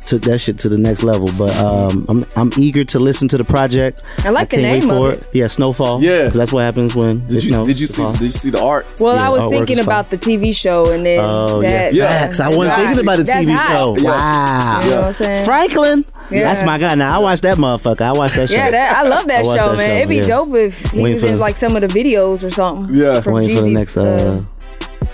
took 0.08 0.22
that 0.24 0.40
shit 0.40 0.58
to 0.60 0.70
the 0.70 0.78
next 0.78 1.04
level. 1.04 1.30
But 1.38 1.56
um, 1.58 2.06
I'm 2.10 2.26
I'm 2.36 2.52
eager 2.58 2.84
to 2.86 3.00
listen 3.00 3.28
to 3.30 3.38
the 3.38 3.44
project. 3.44 4.04
I 4.24 4.30
like 4.30 4.50
the 4.50 4.58
can't 4.58 4.66
wait 4.72 4.80
name 4.82 4.90
of 4.90 4.98
for 4.98 5.12
it. 5.12 5.28
Yeah, 5.34 5.48
Snowfall. 5.48 6.02
Yeah. 6.02 6.28
'cause 6.28 6.34
that's 6.38 6.52
what 6.52 6.62
happens 6.62 6.96
when 6.96 7.20
Did 7.28 7.38
it 7.38 7.44
you 7.44 7.50
snows. 7.52 7.68
did 7.68 7.80
you 7.80 7.88
see 7.88 8.02
Fall. 8.02 8.12
did 8.14 8.22
you 8.22 8.30
see 8.30 8.50
the 8.50 8.62
art? 8.64 8.86
Well, 9.00 9.16
Yeah, 9.16 9.28
I 9.28 9.30
was 9.30 9.46
thinking 9.48 9.80
about 9.80 10.10
the 10.10 10.18
TV 10.18 10.54
show 10.56 10.92
and 10.92 11.06
then 11.06 11.20
Oh 11.24 11.62
that, 11.62 11.94
yeah, 11.94 12.04
Yeah. 12.04 12.08
facts. 12.20 12.40
I 12.40 12.48
wasn't 12.50 12.70
hot. 12.70 12.78
thinking 12.88 13.00
about 13.00 13.18
the 13.18 13.24
That's 13.26 13.46
TV 13.48 13.52
hot. 13.54 13.78
show. 13.78 13.96
Yeah. 13.98 14.04
Wow. 14.12 14.82
You 14.84 14.90
know 14.90 14.96
what 14.98 15.06
I'm 15.06 15.14
saying? 15.14 15.46
Franklin. 15.46 16.06
Yeah. 16.30 16.44
That's 16.44 16.64
my 16.64 16.78
guy. 16.78 16.96
Now 16.96 17.16
I 17.16 17.20
watched 17.20 17.44
that 17.44 17.58
motherfucker. 17.58 18.02
I 18.02 18.12
watched 18.12 18.36
that 18.36 18.50
show. 18.50 18.56
Yeah, 18.56 18.72
that, 18.72 18.98
I 18.98 19.08
love 19.08 19.28
that 19.28 19.46
I 19.46 19.56
show, 19.56 19.70
that 19.72 19.78
man. 19.78 19.90
show, 19.90 19.96
It'd 19.98 20.10
be 20.10 20.16
yeah. 20.18 20.28
dope 20.28 20.54
if 20.56 20.92
he 20.92 21.02
Waiting 21.02 21.14
was 21.14 21.24
in 21.24 21.32
the- 21.34 21.38
like 21.38 21.56
some 21.56 21.76
of 21.76 21.82
the 21.82 21.88
videos 21.88 22.44
or 22.44 22.50
something. 22.52 22.94
Yeah. 22.96 23.22
from 23.22 23.34
Waiting 23.34 23.56
for 23.56 23.62
the 23.62 23.70
next 23.70 23.96
uh, 23.98 24.42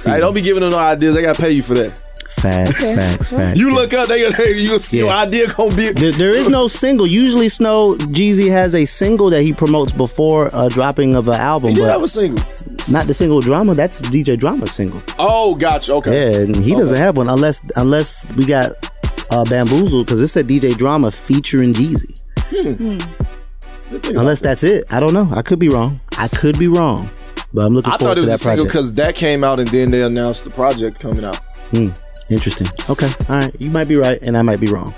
Hey, 0.05 0.19
don't 0.19 0.33
be 0.33 0.41
giving 0.41 0.61
them 0.61 0.71
no 0.71 0.77
ideas. 0.77 1.13
They 1.13 1.21
gotta 1.21 1.39
pay 1.39 1.51
you 1.51 1.61
for 1.61 1.75
that. 1.75 2.01
Facts, 2.43 2.83
facts, 2.95 3.31
facts. 3.31 3.57
You 3.57 3.73
look 3.73 3.93
up, 3.93 4.07
they 4.09 4.21
gonna 4.29 4.43
you 4.49 4.77
see 4.77 4.97
your 4.99 5.07
Yeah. 5.07 5.17
idea 5.21 5.47
gonna 5.47 5.75
be. 5.75 5.89
There, 5.91 6.11
there 6.11 6.35
is 6.35 6.47
no 6.47 6.67
single. 6.83 7.07
Usually, 7.07 7.49
Snow 7.49 7.95
Jeezy 7.95 8.49
has 8.51 8.75
a 8.75 8.85
single 8.85 9.29
that 9.31 9.41
he 9.41 9.53
promotes 9.53 9.91
before 9.91 10.49
a 10.53 10.69
dropping 10.69 11.15
of 11.15 11.27
an 11.27 11.35
album, 11.35 11.69
He 11.69 11.75
did 11.75 11.81
but 11.81 11.91
have 11.93 12.03
a 12.03 12.07
single. 12.07 12.43
not 12.91 13.05
the 13.07 13.13
single 13.13 13.41
drama. 13.41 13.73
That's 13.75 14.01
DJ 14.01 14.37
Drama's 14.37 14.71
single. 14.71 15.01
Oh, 15.17 15.55
gotcha. 15.55 15.93
Okay. 15.95 16.31
Yeah, 16.31 16.37
and 16.41 16.55
he 16.55 16.75
doesn't 16.75 16.97
have 16.97 17.17
one 17.17 17.29
unless 17.29 17.61
unless 17.75 18.25
we 18.35 18.45
got 18.45 18.71
uh, 19.31 19.43
Bamboozle 19.45 20.03
because 20.03 20.21
it 20.21 20.27
said 20.27 20.45
DJ 20.47 20.77
Drama 20.77 21.09
featuring 21.11 21.73
Jeezy. 21.73 22.19
Unless 24.15 24.41
that's 24.41 24.63
it, 24.63 24.85
I 24.91 24.99
don't 24.99 25.13
know. 25.13 25.27
I 25.35 25.41
could 25.41 25.59
be 25.59 25.69
wrong. 25.69 25.99
I 26.17 26.27
could 26.27 26.57
be 26.57 26.67
wrong, 26.67 27.09
but 27.53 27.61
I'm 27.65 27.73
looking 27.75 27.91
I 27.93 27.97
forward 27.97 28.15
thought 28.15 28.17
it 28.17 28.21
to 28.21 28.21
was 28.21 28.29
a 28.29 28.33
that 28.33 28.39
single 28.39 28.65
project. 28.65 28.73
because 28.73 28.93
that 28.95 29.15
came 29.15 29.43
out 29.43 29.59
and 29.59 29.67
then 29.69 29.91
they 29.91 30.01
announced 30.01 30.43
the 30.45 30.49
project 30.49 30.99
coming 30.99 31.23
out. 31.23 31.37
Hmm. 31.71 31.89
Interesting. 32.33 32.67
Okay. 32.89 33.09
All 33.29 33.39
right. 33.39 33.51
You 33.61 33.69
might 33.69 33.87
be 33.87 33.95
right, 33.95 34.19
and 34.25 34.37
I 34.37 34.41
might 34.41 34.59
be 34.59 34.67
wrong. 34.67 34.93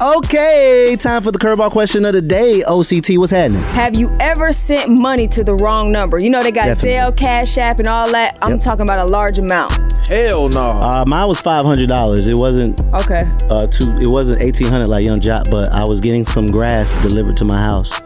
Okay. 0.00 0.96
Time 0.98 1.22
for 1.22 1.32
the 1.32 1.38
curveball 1.38 1.70
question 1.70 2.04
of 2.04 2.12
the 2.12 2.22
day. 2.22 2.62
OCT, 2.66 3.18
what's 3.18 3.32
happening? 3.32 3.60
Have 3.62 3.96
you 3.96 4.08
ever 4.20 4.52
sent 4.52 5.00
money 5.00 5.26
to 5.28 5.42
the 5.42 5.54
wrong 5.56 5.90
number? 5.90 6.18
You 6.20 6.30
know 6.30 6.42
they 6.42 6.50
got 6.52 6.66
Definitely. 6.66 6.90
Zelle, 7.12 7.16
Cash 7.16 7.58
App, 7.58 7.78
and 7.78 7.88
all 7.88 8.10
that. 8.12 8.38
I'm 8.42 8.52
Yep. 8.52 8.60
talking 8.60 8.82
about 8.82 9.08
a 9.08 9.12
large 9.12 9.38
amount. 9.38 9.72
Hell 10.08 10.48
no. 10.48 10.60
Uh, 10.70 11.04
mine 11.06 11.26
was 11.26 11.40
five 11.40 11.64
hundred 11.66 11.88
dollars. 11.88 12.28
It 12.28 12.38
wasn't 12.38 12.80
Okay. 13.00 13.20
uh 13.50 13.66
two. 13.66 13.98
It 14.00 14.06
wasn't 14.06 14.44
eighteen 14.44 14.68
hundred 14.68 14.86
like 14.86 15.04
Yung 15.04 15.20
Joc, 15.20 15.50
but 15.50 15.72
I 15.72 15.82
was 15.88 16.00
getting 16.00 16.24
some 16.24 16.46
grass 16.46 16.96
delivered 17.02 17.36
to 17.38 17.44
my 17.44 17.56
house, 17.60 18.00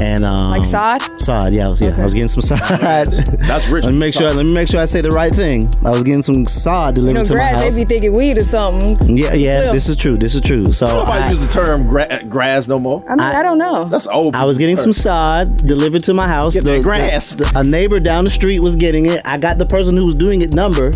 and 0.00 0.22
um, 0.24 0.50
Like 0.50 0.64
sod? 0.64 1.02
Sod. 1.20 1.52
Yeah, 1.52 1.66
I 1.66 1.68
was. 1.68 1.80
Yeah, 1.80 1.96
I 2.00 2.04
was 2.04 2.14
getting 2.14 2.28
some 2.28 2.40
sod. 2.58 2.58
That's 2.80 3.68
rich. 3.68 3.84
let 3.84 3.92
me 3.92 3.98
make 3.98 4.14
sure. 4.14 4.32
Let 4.32 4.46
me 4.46 4.52
make 4.52 4.68
sure 4.68 4.80
I 4.80 4.84
say 4.86 5.00
the 5.00 5.10
right 5.10 5.32
thing. 5.34 5.68
I 5.84 5.90
was 5.90 6.02
getting 6.02 6.22
some 6.22 6.46
sod 6.46 6.96
You 6.96 7.02
delivered 7.02 7.18
know, 7.18 7.24
to 7.24 7.32
my 7.32 7.36
grass, 7.36 7.60
house. 7.62 7.74
they 7.76 7.84
be 7.84 7.88
thinking 7.88 8.12
weed 8.14 8.38
or 8.38 8.44
something. 8.44 9.16
yeah, 9.16 9.34
yeah. 9.34 9.60
Clip. 9.62 9.72
This 9.74 9.88
is 9.88 9.96
true. 9.96 10.16
This 10.16 10.34
is 10.34 10.40
true. 10.40 10.72
So 10.72 10.86
Nobody 10.86 11.12
I, 11.24 11.30
use 11.30 11.46
the 11.46 11.52
term 11.52 11.86
gra- 11.86 12.24
grass 12.24 12.66
no 12.68 12.78
more. 12.78 13.04
I 13.06 13.10
mean, 13.10 13.20
I, 13.20 13.42
don't 13.42 13.58
know. 13.58 13.84
That's 13.88 14.06
old. 14.06 14.34
I 14.34 14.44
was 14.44 14.58
getting 14.58 14.76
some 14.76 14.92
sod 14.92 15.56
delivered 15.58 16.04
to 16.04 16.14
my 16.14 16.26
house. 16.26 16.54
Get 16.54 16.64
that 16.64 16.82
grass. 16.82 17.34
the- 17.34 17.50
a 17.56 17.62
neighbor 17.64 18.00
down 18.00 18.24
the 18.24 18.30
street 18.30 18.60
was 18.60 18.76
getting 18.76 19.06
it. 19.06 19.20
I 19.24 19.38
got 19.38 19.58
the 19.58 19.66
person 19.66 19.96
who 19.96 20.04
was 20.06 20.14
doing 20.14 20.42
it 20.42 20.54
number. 20.54 20.90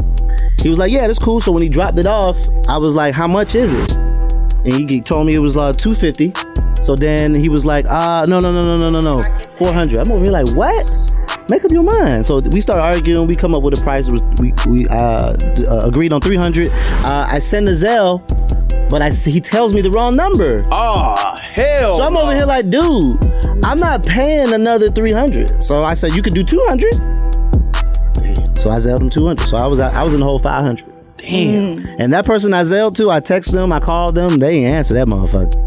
He 0.62 0.68
was 0.70 0.78
like, 0.78 0.90
"Yeah, 0.90 1.06
that's 1.06 1.18
cool." 1.18 1.40
So 1.40 1.52
when 1.52 1.62
he 1.62 1.68
dropped 1.68 1.99
it 1.99 2.06
off, 2.06 2.38
I 2.68 2.78
was 2.78 2.94
like, 2.94 3.12
"How 3.14 3.26
much 3.26 3.54
is 3.54 3.70
it?" 3.73 3.92
And 4.64 4.73
he, 4.73 4.87
he 4.96 5.00
told 5.02 5.26
me 5.26 5.34
it 5.34 5.38
was 5.40 5.56
uh, 5.58 5.73
two 5.75 5.92
fifty. 5.94 6.32
So 6.85 6.95
then 6.95 7.35
he 7.35 7.49
was 7.49 7.64
like, 7.64 7.85
"Uh, 7.87 8.25
no, 8.29 8.41
no, 8.41 8.53
no, 8.53 8.61
no, 8.62 8.79
no, 8.79 8.91
no, 8.91 9.00
no, 9.00 9.23
four 9.59 9.73
hundred. 9.73 10.00
I'm 10.00 10.12
over 10.12 10.25
here 10.25 10.33
like, 10.33 10.49
"What?" 10.57 10.91
Make 11.50 11.64
up 11.64 11.73
your 11.73 11.83
mind. 11.83 12.25
So 12.25 12.41
we 12.41 12.61
start 12.61 12.81
arguing. 12.81 13.26
We 13.26 13.35
come 13.35 13.55
up 13.55 13.62
with 13.62 13.79
a 13.79 13.83
price. 13.83 14.09
We 14.41 14.53
we 14.67 14.87
uh, 14.88 15.37
uh, 15.69 15.81
agreed 15.85 16.12
on 16.12 16.21
three 16.21 16.37
hundred. 16.37 16.69
Uh, 17.05 17.26
I 17.29 17.38
send 17.38 17.69
the 17.69 17.73
Zelle, 17.73 18.23
but 18.91 19.03
I 19.03 19.11
he 19.11 19.41
tells 19.41 19.75
me 19.75 19.81
the 19.83 19.91
wrong 19.91 20.14
number. 20.14 20.67
Oh 20.73 21.14
hell. 21.55 21.97
So 21.99 22.05
I'm 22.05 22.17
over 22.17 22.35
here 22.35 22.47
like, 22.47 22.69
dude, 22.71 23.19
I'm 23.64 23.79
not 23.79 24.05
paying 24.05 24.53
another 24.53 24.88
300. 24.88 25.62
So 25.62 25.83
I 25.83 25.95
said, 25.95 26.14
you 26.14 26.23
could 26.23 26.35
do 26.35 26.45
200. 26.45 26.95
So 28.57 28.71
I 28.71 28.79
zelled 28.81 29.03
him 29.03 29.11
200. 29.11 29.47
So 29.47 29.57
I 29.57 29.67
was 29.67 29.79
I 29.81 30.03
was 30.03 30.14
in 30.14 30.21
the 30.21 30.26
whole 30.26 30.38
500. 30.38 30.85
Damn. 31.17 31.79
And 31.99 32.12
that 32.12 32.26
person 32.26 32.53
I 32.53 32.64
zelled 32.64 32.97
to, 32.97 33.11
I 33.11 33.21
texted 33.21 33.53
them, 33.53 33.73
I 33.73 33.81
called 33.81 34.14
them, 34.14 34.37
they 34.37 34.64
answer 34.64 34.95
that 34.95 35.07
motherfucker. 35.07 35.63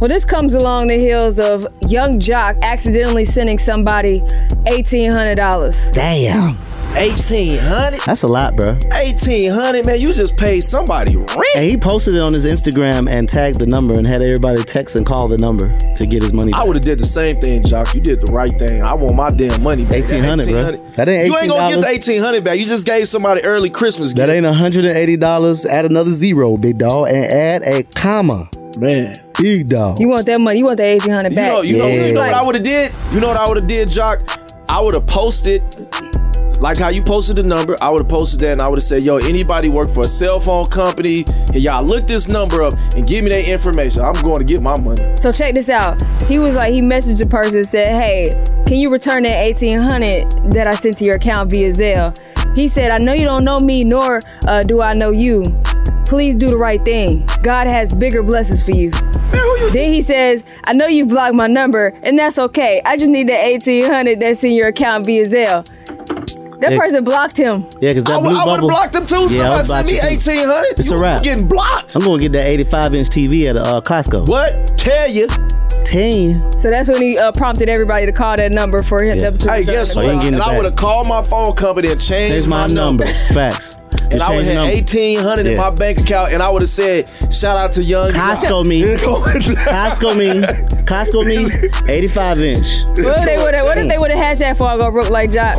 Well, 0.00 0.08
this 0.08 0.24
comes 0.24 0.54
along 0.54 0.88
the 0.88 0.98
heels 0.98 1.38
of 1.40 1.66
Yung 1.88 2.20
Joc 2.20 2.60
accidentally 2.62 3.24
sending 3.24 3.58
somebody 3.58 4.20
$1,800. 4.66 5.92
Damn. 5.92 6.56
Eighteen 6.94 7.58
hundred. 7.58 8.00
That's 8.06 8.22
a 8.22 8.26
lot, 8.28 8.56
bro. 8.56 8.78
Eighteen 8.94 9.52
hundred, 9.52 9.84
man. 9.84 10.00
You 10.00 10.10
just 10.14 10.38
paid 10.38 10.62
somebody 10.62 11.16
rent. 11.16 11.30
And 11.54 11.64
he 11.64 11.76
posted 11.76 12.14
it 12.14 12.20
on 12.20 12.32
his 12.32 12.46
Instagram 12.46 13.14
and 13.14 13.28
tagged 13.28 13.58
the 13.58 13.66
number 13.66 13.94
and 13.98 14.06
had 14.06 14.22
everybody 14.22 14.62
text 14.64 14.96
and 14.96 15.04
call 15.04 15.28
the 15.28 15.36
number 15.36 15.76
to 15.76 16.06
get 16.06 16.22
his 16.22 16.32
money 16.32 16.50
I 16.54 16.64
would 16.64 16.76
have 16.76 16.82
did 16.82 16.98
the 16.98 17.04
same 17.04 17.36
thing, 17.36 17.62
Joc. 17.62 17.94
You 17.94 18.00
did 18.00 18.22
the 18.22 18.32
right 18.32 18.48
thing. 18.58 18.82
I 18.82 18.94
want 18.94 19.14
my 19.14 19.28
damn 19.28 19.62
money 19.62 19.84
back. 19.84 20.08
1800, 20.08 20.46
bro. 20.48 20.62
That 20.96 21.08
ain't 21.10 21.26
You 21.26 21.36
ain't 21.38 21.50
gonna 21.50 21.74
get 21.74 21.82
the 21.82 21.88
eighteen 21.88 22.22
hundred 22.22 22.42
back. 22.42 22.58
You 22.58 22.64
just 22.66 22.86
gave 22.86 23.06
somebody 23.06 23.44
early 23.44 23.68
Christmas 23.68 24.14
gift. 24.14 24.26
That 24.26 24.30
ain't 24.30 24.46
$180. 24.46 25.66
Add 25.66 25.84
another 25.84 26.10
zero, 26.10 26.56
big 26.56 26.78
dog, 26.78 27.08
and 27.08 27.32
add 27.32 27.62
a 27.64 27.82
comma. 27.94 28.48
man. 28.78 29.14
Big 29.38 29.68
dog. 29.68 30.00
You 30.00 30.08
want 30.08 30.26
that 30.26 30.40
money? 30.40 30.58
You 30.58 30.64
want 30.66 30.78
that 30.78 30.90
1800 30.90 31.30
You 31.32 31.36
back? 31.36 31.44
know, 31.52 31.62
you 31.62 31.78
know, 31.78 31.88
you 31.88 32.12
know 32.12 32.20
what 32.20 32.34
I 32.34 32.44
would 32.44 32.54
have 32.56 32.64
did? 32.64 32.92
You 33.12 33.20
know 33.20 33.28
what 33.28 33.36
I 33.36 33.48
would 33.48 33.56
have 33.58 33.68
did, 33.68 33.88
Joc? 33.88 34.18
I 34.68 34.80
would 34.80 34.94
have 34.94 35.06
posted 35.06 35.62
like 36.60 36.76
how 36.76 36.88
you 36.88 37.02
posted 37.02 37.36
the 37.36 37.44
number. 37.44 37.76
I 37.80 37.88
would 37.88 38.00
have 38.02 38.08
posted 38.08 38.40
that 38.40 38.52
and 38.52 38.60
I 38.62 38.66
would 38.68 38.78
have 38.78 38.82
said, 38.84 39.04
"Yo, 39.04 39.18
anybody 39.18 39.68
work 39.68 39.88
for 39.88 40.00
a 40.04 40.08
cell 40.08 40.40
phone 40.40 40.66
company? 40.66 41.24
And 41.54 41.62
y'all 41.62 41.84
look 41.84 42.06
this 42.08 42.26
number 42.28 42.62
up 42.62 42.74
and 42.96 43.06
give 43.06 43.22
me 43.24 43.30
that 43.30 43.48
information. 43.48 44.02
I'm 44.02 44.12
going 44.22 44.38
to 44.38 44.44
get 44.44 44.60
my 44.60 44.78
money." 44.80 45.16
So 45.16 45.30
check 45.30 45.54
this 45.54 45.70
out. 45.70 46.02
He 46.24 46.38
was 46.40 46.54
like, 46.56 46.72
he 46.72 46.80
messaged 46.80 47.20
the 47.22 47.28
person 47.28 47.58
and 47.58 47.66
said, 47.66 48.02
"Hey, 48.02 48.44
can 48.66 48.76
you 48.76 48.88
return 48.88 49.22
that 49.22 49.36
eighteen 49.46 49.78
hundred 49.78 50.26
that 50.52 50.66
I 50.66 50.74
sent 50.74 50.98
to 50.98 51.04
your 51.04 51.14
account 51.16 51.50
via 51.50 51.70
Zelle?" 51.70 52.18
He 52.58 52.66
said, 52.66 52.90
"I 52.90 52.98
know 52.98 53.12
you 53.12 53.24
don't 53.24 53.44
know 53.44 53.60
me, 53.60 53.84
nor 53.84 54.20
uh, 54.48 54.62
do 54.62 54.82
I 54.82 54.94
know 54.94 55.12
you. 55.12 55.44
Please 56.06 56.34
do 56.36 56.50
the 56.50 56.56
right 56.56 56.80
thing. 56.80 57.24
God 57.42 57.68
has 57.68 57.94
bigger 57.94 58.22
blessings 58.24 58.62
for 58.62 58.72
you." 58.72 58.90
Then 59.72 59.92
he 59.92 60.00
says, 60.00 60.42
"I 60.64 60.72
know 60.72 60.86
you 60.86 61.06
blocked 61.06 61.34
my 61.34 61.46
number, 61.46 61.92
and 62.02 62.18
that's 62.18 62.38
okay. 62.38 62.80
I 62.84 62.96
just 62.96 63.10
need 63.10 63.28
the 63.28 63.34
eighteen 63.44 63.84
hundred 63.84 64.20
that's 64.20 64.42
in 64.44 64.52
your 64.52 64.68
account 64.68 65.06
via 65.06 65.26
Zelle." 65.26 65.64
That 66.60 66.72
Yeah. 66.72 66.78
person 66.78 67.04
blocked 67.04 67.36
him. 67.38 67.66
Yeah, 67.80 67.90
because 67.90 68.04
that 68.04 68.16
I 68.16 68.20
blue 68.20 68.28
would 68.30 68.36
have 68.36 68.46
bubble. 68.46 68.68
blocked 68.68 68.92
them 68.94 69.06
too. 69.06 69.28
Yeah, 69.30 69.52
I 69.52 69.62
Somebody 69.62 69.62
would 69.62 69.66
block 69.66 69.86
sent 69.86 69.86
me 69.86 69.94
too. 69.94 70.06
eighteen 70.32 70.46
hundred. 70.48 70.78
It's 70.78 70.90
a 70.90 70.98
wrap. 70.98 71.22
Getting 71.22 71.46
blocked. 71.46 71.94
I'm 71.94 72.02
gonna 72.02 72.18
get 72.20 72.32
that 72.32 72.46
85 72.46 72.94
inch 72.94 73.08
TV 73.10 73.46
at 73.46 73.56
uh, 73.56 73.80
Costco. 73.82 74.28
What? 74.28 74.76
Tell 74.76 75.08
you. 75.10 75.26
10. 75.86 76.52
So 76.52 76.70
that's 76.70 76.90
when 76.90 77.00
he 77.00 77.16
uh, 77.16 77.32
prompted 77.32 77.68
everybody 77.68 78.06
to 78.06 78.12
call 78.12 78.36
that 78.36 78.50
number 78.52 78.82
for 78.82 79.02
him. 79.02 79.18
Yeah. 79.18 79.30
to 79.30 79.50
Hey, 79.52 79.64
guess 79.64 79.94
the 79.94 80.02
So 80.02 80.06
what? 80.14 80.24
ain't 80.24 80.34
And 80.34 80.42
I 80.42 80.56
would 80.56 80.66
have 80.66 80.76
called 80.76 81.06
my 81.08 81.22
phone 81.22 81.54
company 81.54 81.88
and 81.90 82.00
changed 82.00 82.32
Here's 82.32 82.48
my 82.48 82.66
number. 82.66 83.06
Facts. 83.32 83.76
And 84.10 84.20
Just 84.20 84.24
I 84.24 84.34
would 84.34 84.44
have 84.46 84.54
number. 84.54 84.70
had 84.70 84.78
eighteen 84.82 85.18
hundred 85.18 85.46
in 85.46 85.56
my 85.58 85.68
bank 85.70 86.00
account, 86.00 86.32
and 86.32 86.40
I 86.40 86.48
would 86.48 86.62
have 86.62 86.70
said, 86.70 87.04
"Shout 87.30 87.58
out 87.58 87.72
to 87.72 87.82
Young 87.84 88.10
Costco 88.10 88.64
me. 88.66 88.80
Costco 88.96 90.16
me. 90.16 90.28
Costco 90.88 91.26
me. 91.26 91.44
85 91.92 92.38
inch. 92.38 92.66
What 93.04 93.18
if 93.18 93.24
they 93.26 93.36
would 93.36 93.54
have? 93.54 93.64
What 93.66 93.76
if 93.76 93.86
they 93.86 93.98
would 93.98 94.10
have 94.10 94.18
hashed 94.20 94.40
that 94.40 94.52
before 94.54 94.68
I 94.68 94.76
go 94.78 94.90
broke 94.90 95.10
like 95.10 95.28
Joc? 95.30 95.56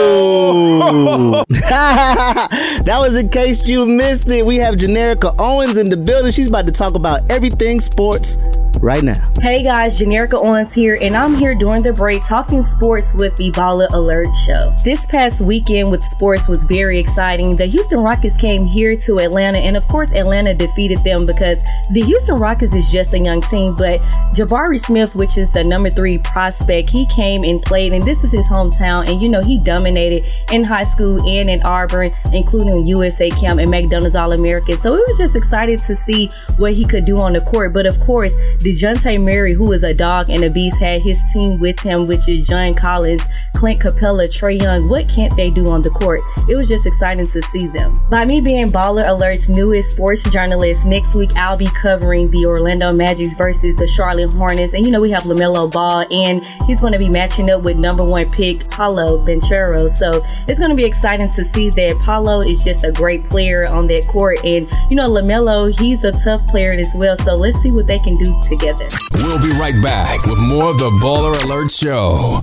Oh! 0.00 1.44
that 1.50 2.96
was 2.98 3.14
in 3.16 3.28
case 3.28 3.68
you 3.68 3.86
missed 3.86 4.28
it. 4.28 4.44
We 4.44 4.56
have 4.56 4.74
Generica 4.74 5.32
Owens 5.38 5.76
in 5.76 5.88
the 5.88 5.96
building. 5.96 6.32
She's 6.32 6.48
about 6.48 6.66
to 6.66 6.72
talk 6.72 6.94
about 6.96 7.30
everything 7.30 7.78
sports 7.78 8.36
right 8.80 9.02
now. 9.02 9.30
Hey 9.40 9.62
guys, 9.62 9.98
Generica 9.98 10.42
Owens 10.42 10.74
here, 10.74 10.98
and 11.00 11.16
I'm 11.16 11.34
here 11.34 11.54
during 11.54 11.82
the 11.82 11.92
break 11.92 12.26
talking 12.26 12.62
sports 12.62 13.14
with 13.14 13.36
the 13.36 13.50
Baller 13.52 13.88
Alert 13.92 14.28
Show. 14.46 14.74
This 14.84 15.06
past 15.06 15.40
weekend 15.40 15.90
with 15.90 16.02
sports 16.02 16.48
was 16.48 16.64
very 16.64 16.98
exciting. 16.98 17.56
The 17.56 17.66
Houston 17.66 18.00
Rockets 18.00 18.36
came 18.36 18.64
here 18.64 18.96
to 18.96 19.18
Atlanta, 19.18 19.58
and 19.58 19.76
of 19.76 19.86
course, 19.88 20.12
Atlanta 20.12 20.54
defeated 20.54 20.98
them 21.04 21.26
because 21.26 21.62
the 21.92 22.02
Houston 22.02 22.36
Rockets 22.36 22.74
is 22.74 22.90
just 22.90 23.14
a 23.14 23.18
young 23.18 23.40
team. 23.40 23.74
But 23.76 24.00
Jabari 24.34 24.78
Smith, 24.78 25.14
which 25.14 25.38
is 25.38 25.50
the 25.50 25.64
number 25.64 25.90
three 25.90 26.18
prospect, 26.18 26.90
he 26.90 27.06
came 27.06 27.44
and 27.44 27.62
played, 27.62 27.92
and 27.92 28.02
this 28.02 28.24
is 28.24 28.32
his 28.32 28.48
hometown, 28.48 29.08
and 29.08 29.20
you 29.20 29.28
know, 29.28 29.40
he 29.42 29.58
dominated 29.58 30.24
in 30.52 30.64
high 30.64 30.82
school 30.82 31.20
and 31.28 31.50
in 31.50 31.62
Auburn, 31.62 32.14
including 32.32 32.86
USA 32.86 33.30
Camp 33.30 33.60
and 33.60 33.70
McDonald's 33.70 34.16
All 34.16 34.32
American. 34.32 34.76
So 34.78 34.94
it 34.96 35.04
was 35.06 35.18
just 35.18 35.36
excited 35.36 35.78
to 35.80 35.94
see 35.94 36.30
what 36.58 36.74
he 36.74 36.84
could 36.84 37.04
do 37.04 37.18
on 37.18 37.32
the 37.32 37.40
court. 37.40 37.72
But 37.72 37.86
of 37.86 37.98
course, 38.00 38.36
DeJounte 38.70 39.20
Murray, 39.20 39.52
who 39.52 39.72
is 39.72 39.82
a 39.82 39.92
dog 39.92 40.30
and 40.30 40.44
a 40.44 40.50
beast, 40.50 40.78
had 40.78 41.02
his 41.02 41.20
team 41.32 41.58
with 41.58 41.80
him, 41.80 42.06
which 42.06 42.28
is 42.28 42.46
John 42.46 42.72
Collins, 42.72 43.26
Clint 43.56 43.80
Capela, 43.80 44.28
Trae 44.28 44.62
Young. 44.62 44.88
What 44.88 45.08
can't 45.08 45.34
they 45.36 45.48
do 45.48 45.66
on 45.66 45.82
the 45.82 45.90
court? 45.90 46.20
It 46.48 46.54
was 46.54 46.68
just 46.68 46.86
exciting 46.86 47.26
to 47.26 47.42
see 47.42 47.66
them. 47.66 47.98
By 48.10 48.24
me 48.24 48.40
being 48.40 48.68
Baller 48.68 49.08
Alert's 49.08 49.48
newest 49.48 49.90
sports 49.90 50.22
journalist, 50.30 50.86
next 50.86 51.16
week 51.16 51.30
I'll 51.34 51.56
be 51.56 51.66
covering 51.82 52.30
the 52.30 52.46
Orlando 52.46 52.94
Magic 52.94 53.36
versus 53.36 53.74
the 53.74 53.88
Charlotte 53.88 54.32
Hornets. 54.34 54.72
And 54.72 54.86
you 54.86 54.92
know, 54.92 55.00
we 55.00 55.10
have 55.10 55.22
LaMelo 55.22 55.68
Ball, 55.70 56.06
and 56.08 56.46
he's 56.68 56.80
going 56.80 56.92
to 56.92 56.98
be 56.98 57.08
matching 57.08 57.50
up 57.50 57.62
with 57.62 57.76
number 57.76 58.06
one 58.06 58.30
pick 58.30 58.70
Paolo 58.70 59.16
Ventura. 59.24 59.90
So 59.90 60.22
it's 60.46 60.60
going 60.60 60.70
to 60.70 60.76
be 60.76 60.84
exciting 60.84 61.32
to 61.32 61.44
see 61.44 61.70
that 61.70 61.98
Paolo 62.04 62.42
is 62.42 62.62
just 62.62 62.84
a 62.84 62.92
great 62.92 63.28
player 63.28 63.68
on 63.68 63.88
that 63.88 64.06
court. 64.06 64.44
And 64.44 64.70
you 64.90 64.96
know, 64.96 65.08
LaMelo, 65.08 65.76
he's 65.80 66.04
a 66.04 66.12
tough 66.12 66.46
player 66.46 66.70
as 66.70 66.92
well. 66.94 67.16
So 67.16 67.34
let's 67.34 67.58
see 67.58 67.72
what 67.72 67.88
they 67.88 67.98
can 67.98 68.16
do 68.16 68.40
together. 68.42 68.59
We'll 68.62 69.40
be 69.40 69.52
right 69.58 69.82
back 69.82 70.26
with 70.26 70.38
more 70.38 70.68
of 70.68 70.78
the 70.78 70.90
Baller 70.90 71.42
Alert 71.44 71.70
Show. 71.70 72.42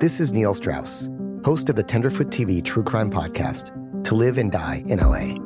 This 0.00 0.18
is 0.18 0.32
Neil 0.32 0.52
Strauss, 0.52 1.08
host 1.44 1.68
of 1.68 1.76
the 1.76 1.84
Tenderfoot 1.84 2.28
TV 2.30 2.64
True 2.64 2.82
Crime 2.82 3.08
Podcast, 3.08 3.70
To 4.02 4.16
Live 4.16 4.36
and 4.36 4.50
Die 4.50 4.82
in 4.88 4.98
LA. 4.98 5.36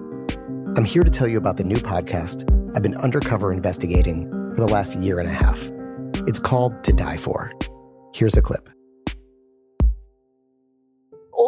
I'm 0.78 0.84
here 0.84 1.04
to 1.04 1.10
tell 1.10 1.28
you 1.28 1.36
about 1.36 1.58
the 1.58 1.64
new 1.64 1.76
podcast 1.76 2.48
I've 2.74 2.82
been 2.82 2.96
undercover 2.96 3.52
investigating 3.52 4.30
for 4.54 4.60
the 4.60 4.66
last 4.66 4.96
year 4.96 5.18
and 5.18 5.28
a 5.28 5.32
half. 5.32 5.70
It's 6.26 6.40
called 6.40 6.82
To 6.84 6.92
Die 6.94 7.18
For. 7.18 7.52
Here's 8.14 8.36
a 8.36 8.40
clip. 8.40 8.66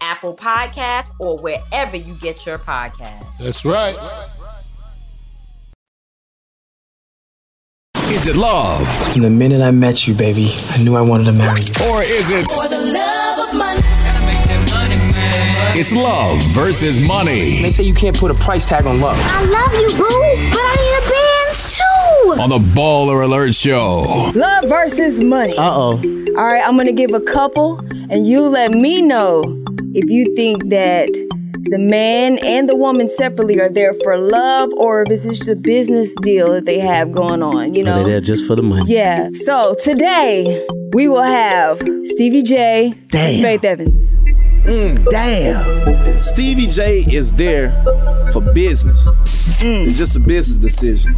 Apple 0.00 0.36
Podcasts, 0.36 1.12
or 1.18 1.38
wherever 1.38 1.96
you 1.96 2.14
get 2.14 2.46
your 2.46 2.58
podcasts. 2.58 3.38
That's 3.38 3.64
right. 3.64 3.96
Is 8.10 8.26
it 8.26 8.36
love? 8.36 8.86
From 9.12 9.22
the 9.22 9.30
minute 9.30 9.60
I 9.60 9.72
met 9.72 10.06
you, 10.06 10.14
baby, 10.14 10.54
I 10.70 10.82
knew 10.82 10.94
I 10.96 11.00
wanted 11.00 11.24
to 11.24 11.32
marry 11.32 11.60
you. 11.62 11.72
Or 11.90 12.02
is 12.02 12.30
it? 12.30 12.50
For 12.50 12.68
the 12.68 12.78
love 12.78 13.48
of 13.48 13.58
money. 13.58 13.80
It's 15.78 15.92
love 15.92 16.40
versus 16.54 16.98
money. 16.98 17.60
They 17.60 17.70
say 17.70 17.82
you 17.82 17.92
can't 17.92 18.16
put 18.16 18.30
a 18.30 18.34
price 18.34 18.66
tag 18.66 18.86
on 18.86 19.00
love. 19.00 19.18
I 19.20 19.44
love 19.44 19.74
you, 19.74 19.88
boo, 19.88 20.08
but 20.50 20.62
I 20.62 20.76
need 20.80 20.96
a 20.96 21.10
bands 21.10 21.76
too. 21.76 22.40
On 22.40 22.48
the 22.48 22.58
Baller 22.58 23.24
Alert 23.24 23.54
Show. 23.54 24.30
Love 24.34 24.64
versus 24.64 25.22
money. 25.22 25.54
Uh 25.58 25.70
oh. 25.74 26.00
All 26.38 26.44
right, 26.44 26.62
I'm 26.66 26.78
gonna 26.78 26.92
give 26.92 27.12
a 27.12 27.20
couple, 27.20 27.80
and 28.08 28.26
you 28.26 28.42
let 28.42 28.70
me 28.70 29.02
know 29.02 29.65
if 29.98 30.10
you 30.10 30.34
think 30.36 30.68
that 30.68 31.08
the 31.70 31.78
man 31.78 32.38
and 32.44 32.68
the 32.68 32.76
woman 32.76 33.08
separately 33.08 33.58
are 33.58 33.70
there 33.70 33.94
for 34.04 34.18
love 34.18 34.70
or 34.74 35.02
if 35.02 35.10
it's 35.10 35.24
just 35.24 35.48
a 35.48 35.56
business 35.56 36.14
deal 36.20 36.52
that 36.52 36.66
they 36.66 36.78
have 36.78 37.12
going 37.12 37.42
on, 37.42 37.74
you 37.74 37.82
know? 37.82 37.96
They're 37.96 38.04
they 38.04 38.10
there 38.10 38.20
just 38.20 38.46
for 38.46 38.54
the 38.54 38.62
money? 38.62 38.92
Yeah. 38.92 39.30
So 39.32 39.74
today 39.82 40.66
we 40.92 41.08
will 41.08 41.22
have 41.22 41.80
Stevie 42.02 42.42
J, 42.42 42.92
Damn. 43.08 43.42
Faith 43.42 43.64
Evans. 43.64 44.18
Mm, 44.66 45.08
damn. 45.10 46.18
Stevie 46.18 46.66
J 46.66 47.04
is 47.10 47.32
there 47.32 47.70
for 48.32 48.40
business. 48.40 49.06
Mm. 49.62 49.86
It's 49.86 49.96
just 49.96 50.16
a 50.16 50.20
business 50.20 50.56
decision. 50.56 51.14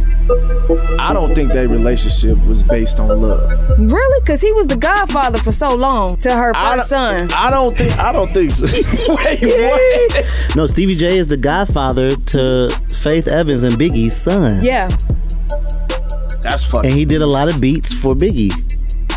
I 0.99 1.13
don't 1.13 1.33
think 1.35 1.51
that 1.53 1.67
relationship 1.67 2.37
was 2.45 2.61
based 2.63 2.99
on 2.99 3.07
love. 3.21 3.79
Really? 3.79 4.21
Because 4.21 4.39
he 4.39 4.53
was 4.53 4.67
the 4.67 4.75
godfather 4.77 5.39
for 5.39 5.51
so 5.51 5.73
long 5.75 6.15
to 6.17 6.31
her 6.33 6.55
I 6.55 6.75
first 6.77 6.89
don't- 6.91 7.29
son. 7.29 7.37
I 7.37 7.49
don't 7.49 7.75
think. 7.75 7.97
I 7.97 8.11
don't 8.13 8.29
think 8.31 8.51
so. 8.51 8.65
Wait, 9.15 9.41
what? 9.41 10.55
No, 10.55 10.67
Stevie 10.67 10.95
J 10.95 11.17
is 11.17 11.27
the 11.27 11.37
godfather 11.37 12.15
to 12.15 12.69
Faith 13.01 13.27
Evans 13.27 13.63
and 13.63 13.73
Biggie's 13.75 14.15
son. 14.15 14.63
Yeah. 14.63 14.87
That's 16.41 16.63
fucking. 16.63 16.89
And 16.91 16.97
he 16.97 17.03
did 17.05 17.21
a 17.21 17.27
lot 17.27 17.49
of 17.49 17.59
beats 17.59 17.93
for 17.93 18.13
Biggie. 18.13 18.51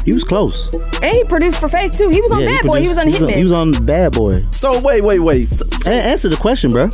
He 0.05 0.13
was 0.13 0.25
close. 0.25 0.73
And 1.03 1.05
he 1.05 1.25
produced 1.25 1.59
for 1.61 1.69
Faith 1.69 1.97
too. 1.97 2.09
He 2.09 2.21
was 2.21 2.33
on 2.33 2.41
Yeah, 2.41 2.57
Bad 2.61 2.67
Boy. 2.67 2.81
He 2.81 2.89
was 2.89 2.99
on 2.99 3.05
produced- 3.05 3.25
Hitman. 3.25 3.35
He 3.37 3.43
was 3.43 3.53
on 3.53 3.71
Bad 3.87 4.13
Boy. 4.13 4.45
So 4.51 4.81
wait, 4.83 5.01
wait, 5.03 5.21
wait. 5.21 5.47
So- 5.49 5.91
A- 5.91 5.95
answer 5.95 6.29
the 6.29 6.37
question, 6.37 6.71
bro. 6.71 6.91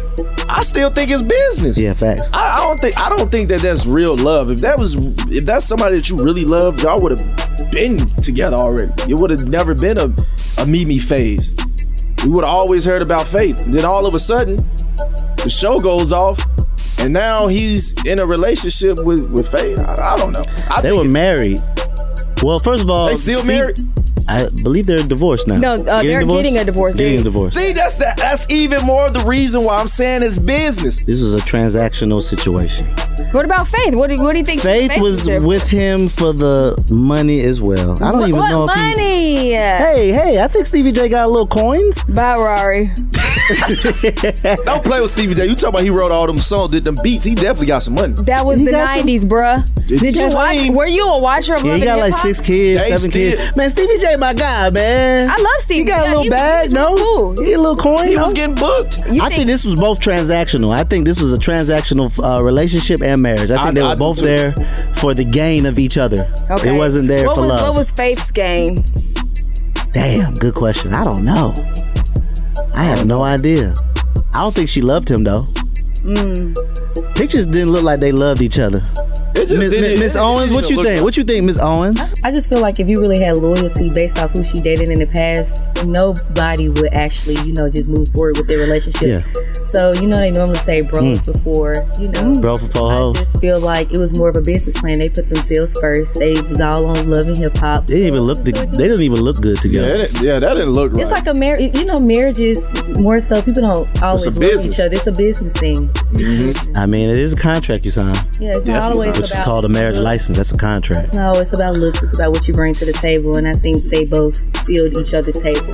I 0.48 0.62
still 0.62 0.90
think 0.90 1.10
it's 1.10 1.22
business. 1.22 1.78
Yeah, 1.78 1.92
facts. 1.92 2.28
I, 2.32 2.58
I 2.58 2.66
don't 2.66 2.80
think. 2.80 2.98
I 2.98 3.08
don't 3.10 3.30
think 3.30 3.48
that 3.50 3.60
that's 3.60 3.84
real 3.86 4.16
love. 4.16 4.50
If 4.50 4.60
that 4.60 4.78
was, 4.78 4.94
if 5.30 5.44
that's 5.44 5.66
somebody 5.66 5.96
that 5.96 6.08
you 6.08 6.16
really 6.16 6.44
love, 6.46 6.82
y'all 6.82 7.00
would 7.02 7.18
have 7.18 7.70
been 7.70 7.98
together 8.22 8.56
already. 8.56 8.92
It 9.10 9.14
would 9.14 9.30
have 9.30 9.48
never 9.48 9.74
been 9.74 9.98
a 9.98 10.14
a 10.58 10.66
Mimi 10.66 10.98
phase. 10.98 11.54
We 12.24 12.30
would 12.30 12.44
have 12.44 12.52
always 12.52 12.84
heard 12.84 13.02
about 13.02 13.26
Faith. 13.26 13.60
And 13.60 13.72
then 13.74 13.84
all 13.84 14.06
of 14.06 14.14
a 14.14 14.18
sudden, 14.18 14.56
the 15.36 15.50
show 15.50 15.78
goes 15.80 16.12
off, 16.12 16.40
and 16.98 17.12
now 17.12 17.46
he's 17.46 17.94
in 18.06 18.18
a 18.18 18.26
relationship 18.26 19.04
with 19.04 19.30
with 19.30 19.48
Faith. 19.48 19.78
I, 19.78 20.14
I 20.14 20.16
don't 20.16 20.32
know. 20.32 20.42
I 20.70 20.80
they 20.80 20.88
think 20.90 21.02
were 21.02 21.08
married. 21.08 21.60
Well, 22.42 22.58
first 22.60 22.84
of 22.84 22.90
all, 22.90 23.08
They 23.08 23.16
still 23.16 23.44
married? 23.44 23.78
I 24.28 24.48
believe 24.62 24.86
they're 24.86 24.98
divorced 24.98 25.46
now. 25.46 25.56
No, 25.56 25.74
uh, 25.74 26.02
they're 26.02 26.24
getting 26.24 26.58
a 26.58 26.64
divorce. 26.64 26.96
Getting 26.96 27.16
They- 27.16 27.20
a 27.20 27.24
divorce. 27.24 27.54
See, 27.54 27.72
that's 27.72 27.96
that. 27.98 28.16
That's 28.16 28.50
even 28.50 28.84
more 28.84 29.06
of 29.06 29.14
the 29.14 29.20
reason 29.24 29.64
why 29.64 29.80
I'm 29.80 29.88
saying 29.88 30.22
it's 30.22 30.38
business. 30.38 31.04
This 31.04 31.20
was 31.22 31.34
a 31.34 31.38
transactional 31.38 32.22
situation. 32.22 32.86
What 33.32 33.44
about 33.44 33.68
Faith? 33.68 33.94
What 33.94 34.08
do, 34.08 34.16
what 34.22 34.32
do 34.32 34.38
you 34.38 34.44
think? 34.44 34.62
Faith 34.62 35.00
was 35.00 35.26
with 35.28 35.68
him 35.68 36.08
for 36.08 36.32
the 36.32 36.74
money 36.90 37.42
as 37.44 37.60
well. 37.60 37.92
I 38.02 38.10
don't 38.12 38.20
What- 38.20 38.28
even 38.28 38.40
what 38.40 38.50
know 38.50 38.64
if 38.64 38.72
he's. 38.74 38.96
money? 38.96 39.50
Hey, 39.52 40.12
hey! 40.12 40.42
I 40.42 40.48
think 40.48 40.66
Stevie 40.66 40.92
J 40.92 41.08
got 41.08 41.26
a 41.26 41.28
little 41.28 41.46
coins. 41.46 42.02
Bye, 42.04 42.34
Rari. 42.36 42.90
Don't 43.48 44.84
play 44.84 45.00
with 45.00 45.10
Stevie 45.10 45.34
J. 45.34 45.46
You 45.46 45.54
talking 45.54 45.68
about 45.70 45.82
he 45.82 45.90
wrote 45.90 46.12
all 46.12 46.26
them 46.26 46.38
songs, 46.38 46.70
did 46.72 46.84
them 46.84 46.96
beats. 47.02 47.24
He 47.24 47.34
definitely 47.34 47.66
got 47.66 47.82
some 47.82 47.94
money. 47.94 48.14
That 48.24 48.44
was 48.44 48.58
He 48.58 48.66
the 48.66 48.72
got 48.72 48.98
some- 48.98 49.06
'90s, 49.06 49.24
bruh. 49.24 49.88
Did 49.88 50.00
Did 50.00 50.16
you 50.16 50.22
you 50.28 50.34
watch? 50.34 50.56
sing? 50.56 50.74
Were 50.74 50.86
you 50.86 51.08
a 51.08 51.20
watcher 51.20 51.54
of 51.54 51.64
Yeah, 51.64 51.70
Love 51.72 51.80
he 51.80 51.84
got 51.86 51.92
and 51.92 52.00
like 52.02 52.08
Hip 52.12 52.14
Hop? 52.18 52.22
six 52.26 52.40
kids, 52.40 52.82
They 52.82 52.88
seven 52.90 53.10
still- 53.10 53.36
kids. 53.36 53.56
Man, 53.56 53.70
Stevie 53.70 53.98
J, 53.98 54.07
my 54.16 54.32
guy, 54.32 54.70
man. 54.70 55.28
I 55.30 55.36
love 55.36 55.60
Stevie. 55.60 55.80
He 55.80 55.84
got 55.86 56.06
a 56.06 56.10
little 56.16 56.30
bag, 56.30 56.70
no? 56.72 56.96
cool. 56.96 57.36
He 57.44 57.52
a 57.52 57.58
little 57.60 57.76
coin, 57.76 58.08
He 58.08 58.14
no? 58.14 58.24
was 58.24 58.34
getting 58.34 58.54
booked. 58.54 58.98
You 59.06 59.22
I 59.22 59.26
think- 59.28 59.32
think 59.34 59.46
this 59.46 59.64
was 59.64 59.74
both 59.76 60.00
transactional. 60.00 60.74
I 60.74 60.84
think 60.84 61.04
this 61.04 61.20
was 61.20 61.32
a 61.32 61.38
transactional 61.38 62.10
uh, 62.22 62.42
relationship 62.42 63.00
and 63.02 63.20
marriage. 63.22 63.50
I 63.50 63.56
think 63.56 63.60
I- 63.60 63.70
they 63.72 63.82
were 63.82 63.94
do 63.94 63.98
both 63.98 64.18
there 64.20 64.52
for 64.94 65.14
the 65.14 65.24
gain 65.24 65.66
of 65.66 65.78
each 65.78 65.96
other. 65.98 66.26
Okay. 66.50 66.74
It 66.74 66.78
wasn't 66.78 67.08
there 67.08 67.26
what 67.26 67.34
for 67.36 67.40
was, 67.42 67.48
love. 67.50 67.62
What 67.62 67.74
was 67.74 67.90
Faith's 67.90 68.30
game? 68.30 68.76
Damn, 69.92 70.34
good 70.34 70.54
question. 70.54 70.92
I 70.94 71.04
don't 71.04 71.24
know. 71.24 71.54
I 72.74 72.82
have 72.84 73.06
no 73.06 73.22
idea. 73.22 73.74
I 74.34 74.40
don't 74.42 74.54
think 74.54 74.68
she 74.68 74.82
loved 74.82 75.08
him 75.10 75.24
though. 75.24 75.42
Mm. 76.04 76.54
Pictures 77.16 77.46
didn't 77.46 77.70
look 77.72 77.82
like 77.82 77.98
they 77.98 78.12
loved 78.12 78.42
each 78.42 78.58
other. 78.58 78.80
It 79.38 79.46
just 79.46 79.58
Miss- 79.58 79.70
didn't- 79.70 80.00
Miss 80.00 80.16
it 80.16 80.18
Owens, 80.18 80.52
what 80.52 80.68
you 80.68 80.82
think? 80.82 81.04
What 81.04 81.16
you 81.16 81.22
think, 81.24 81.44
Miss 81.44 81.58
Owens? 81.60 82.14
I 82.24 82.30
just 82.32 82.48
feel 82.50 82.60
like 82.60 82.80
if 82.80 82.88
you 82.88 83.00
really 83.00 83.20
had 83.22 83.38
loyalty 83.38 83.88
based 83.88 84.18
off 84.18 84.32
who 84.32 84.42
she 84.42 84.60
dated 84.60 84.88
in 84.88 84.98
the 84.98 85.06
past, 85.06 85.62
nobody 85.86 86.68
would 86.68 86.92
actually, 86.94 87.36
you 87.46 87.52
know, 87.54 87.68
just 87.70 87.88
move 87.88 88.08
forward 88.10 88.36
with 88.36 88.48
their 88.48 88.58
relationship. 88.58 89.24
So 89.66 89.92
you 89.92 90.06
know 90.06 90.16
they 90.16 90.30
normally 90.30 90.58
say 90.60 90.80
bros 90.80 91.22
Mm. 91.22 91.32
before 91.32 91.74
you 92.00 92.08
know. 92.08 92.40
Bro 92.40 92.54
for 92.56 92.68
four 92.68 92.90
I 92.90 92.94
hoes. 92.94 93.12
just 93.18 93.40
feel 93.40 93.60
like 93.60 93.92
it 93.92 93.98
was 93.98 94.16
more 94.18 94.30
of 94.30 94.36
a 94.36 94.40
business 94.40 94.78
plan. 94.80 94.98
They 94.98 95.10
put 95.10 95.28
themselves 95.28 95.76
first. 95.78 96.18
They 96.18 96.40
was 96.40 96.60
all 96.60 96.86
on 96.86 97.10
love 97.10 97.26
and 97.28 97.36
hip 97.36 97.56
hop. 97.58 97.86
They 97.86 97.94
didn't 97.96 98.08
even 98.14 98.22
look. 98.22 98.38
They 98.42 98.52
didn't 98.52 99.02
even 99.02 99.20
look 99.20 99.40
good 99.42 99.60
together. 99.60 99.88
Yeah, 99.88 99.94
that, 99.94 100.22
yeah, 100.22 100.38
that 100.38 100.54
didn't 100.54 100.70
look 100.70 100.92
right. 100.92 101.02
It's 101.02 101.10
like 101.10 101.26
a 101.26 101.34
marriage. 101.34 101.76
You 101.76 101.84
know, 101.84 102.00
marriage 102.00 102.38
is 102.40 102.66
more 102.98 103.20
so 103.20 103.42
people 103.42 103.62
don't 103.62 104.02
always 104.02 104.26
love 104.26 104.38
business. 104.40 104.74
each 104.74 104.80
other. 104.80 104.94
It's 104.94 105.06
a 105.06 105.12
business 105.12 105.52
thing. 105.58 105.90
I 106.76 106.86
mean, 106.86 107.10
it 107.10 107.18
is 107.18 107.34
a 107.34 107.42
contract 107.42 107.84
you 107.84 107.90
sign. 107.90 108.14
Yeah, 108.40 108.52
it's 108.56 108.64
not 108.64 108.92
always 108.92 109.16
which 109.18 109.30
is 109.30 109.40
called 109.40 109.64
a 109.66 109.68
marriage 109.68 109.96
looks. 109.96 110.04
license. 110.04 110.36
That's 110.38 110.52
a 110.52 110.56
contract. 110.56 111.12
No, 111.14 111.32
it's 111.32 111.52
about 111.52 111.76
looks. 111.76 112.02
It's 112.02 112.14
about 112.14 112.32
what 112.32 112.48
you 112.48 112.54
bring 112.54 112.72
to 112.74 112.84
the 112.86 112.92
table, 112.94 113.36
and 113.36 113.46
I 113.46 113.52
think 113.52 113.76
they 113.90 114.06
both 114.06 114.38
filled 114.66 114.96
each 114.96 115.12
other's 115.14 115.38
table. 115.42 115.67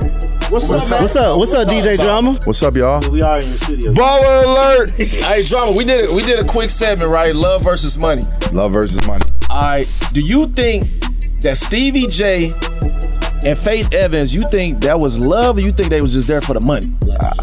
What's 0.51 0.69
up, 0.69 0.89
man? 0.89 1.01
What's 1.01 1.15
up? 1.15 1.37
What's 1.37 1.53
up, 1.53 1.67
DJ 1.67 1.97
Drama? 1.97 2.37
What's 2.45 2.61
up, 2.61 2.75
y'all? 2.75 3.01
We 3.09 3.21
are 3.21 3.35
in 3.35 3.41
the 3.41 3.47
studio. 3.47 3.93
Baller 3.93 4.43
alert! 4.43 4.89
hey, 4.91 5.43
drama. 5.43 5.71
We 5.71 5.85
did 5.85 6.01
it. 6.01 6.11
We 6.11 6.23
did 6.23 6.39
a 6.39 6.47
quick 6.47 6.69
segment, 6.69 7.09
right? 7.09 7.35
Love 7.35 7.63
versus 7.63 7.97
money. 7.97 8.21
Love 8.51 8.73
versus 8.73 9.05
money. 9.07 9.25
All 9.49 9.61
right. 9.61 9.85
Do 10.13 10.21
you 10.21 10.47
think 10.47 10.83
that 11.41 11.57
Stevie 11.57 12.07
J 12.07 12.53
and 13.43 13.57
Faith 13.57 13.93
Evans? 13.93 14.35
You 14.35 14.43
think 14.43 14.81
that 14.81 14.99
was 14.99 15.17
love, 15.17 15.57
or 15.57 15.61
you 15.61 15.71
think 15.71 15.89
they 15.89 16.01
was 16.01 16.13
just 16.13 16.27
there 16.27 16.41
for 16.41 16.53
the 16.53 16.61
money? 16.61 16.87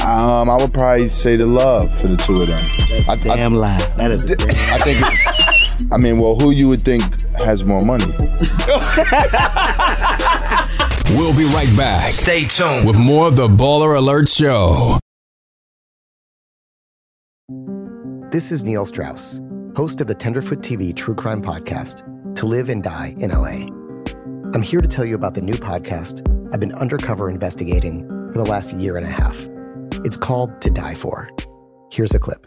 Um, 0.00 0.48
I 0.48 0.56
would 0.60 0.72
probably 0.72 1.08
say 1.08 1.36
the 1.36 1.46
love 1.46 1.92
for 1.98 2.06
the 2.06 2.16
two 2.16 2.42
of 2.42 2.48
them. 2.48 2.60
I, 3.08 3.16
damn 3.36 3.56
lie. 3.56 3.78
That 3.96 4.10
is. 4.10 4.30
A 4.30 4.36
damn 4.36 4.48
I 4.48 4.78
think. 4.78 5.00
It, 5.00 5.92
I 5.92 5.98
mean, 5.98 6.18
well, 6.18 6.36
who 6.36 6.52
you 6.52 6.68
would 6.68 6.82
think 6.82 7.02
has 7.44 7.64
more 7.64 7.84
money? 7.84 8.04
We'll 11.12 11.36
be 11.36 11.44
right 11.44 11.74
back. 11.76 12.10
Stay 12.12 12.46
tuned 12.46 12.86
with 12.86 12.96
more 12.96 13.26
of 13.26 13.36
the 13.36 13.46
Baller 13.48 13.96
Alert 13.98 14.28
Show. 14.28 14.98
This 18.30 18.50
is 18.50 18.64
Neil 18.64 18.86
Strauss, 18.86 19.40
host 19.76 20.00
of 20.00 20.06
the 20.06 20.14
Tenderfoot 20.14 20.60
TV 20.60 20.96
true 20.96 21.14
crime 21.14 21.42
podcast, 21.42 22.02
To 22.36 22.46
Live 22.46 22.70
and 22.70 22.82
Die 22.82 23.14
in 23.18 23.30
LA. 23.30 23.66
I'm 24.54 24.62
here 24.62 24.80
to 24.80 24.88
tell 24.88 25.04
you 25.04 25.14
about 25.14 25.34
the 25.34 25.42
new 25.42 25.54
podcast 25.54 26.26
I've 26.52 26.60
been 26.60 26.72
undercover 26.72 27.28
investigating 27.28 28.06
for 28.32 28.38
the 28.38 28.46
last 28.46 28.72
year 28.72 28.96
and 28.96 29.06
a 29.06 29.10
half. 29.10 29.48
It's 30.04 30.16
called 30.16 30.62
To 30.62 30.70
Die 30.70 30.94
For. 30.94 31.28
Here's 31.90 32.14
a 32.14 32.18
clip. 32.18 32.46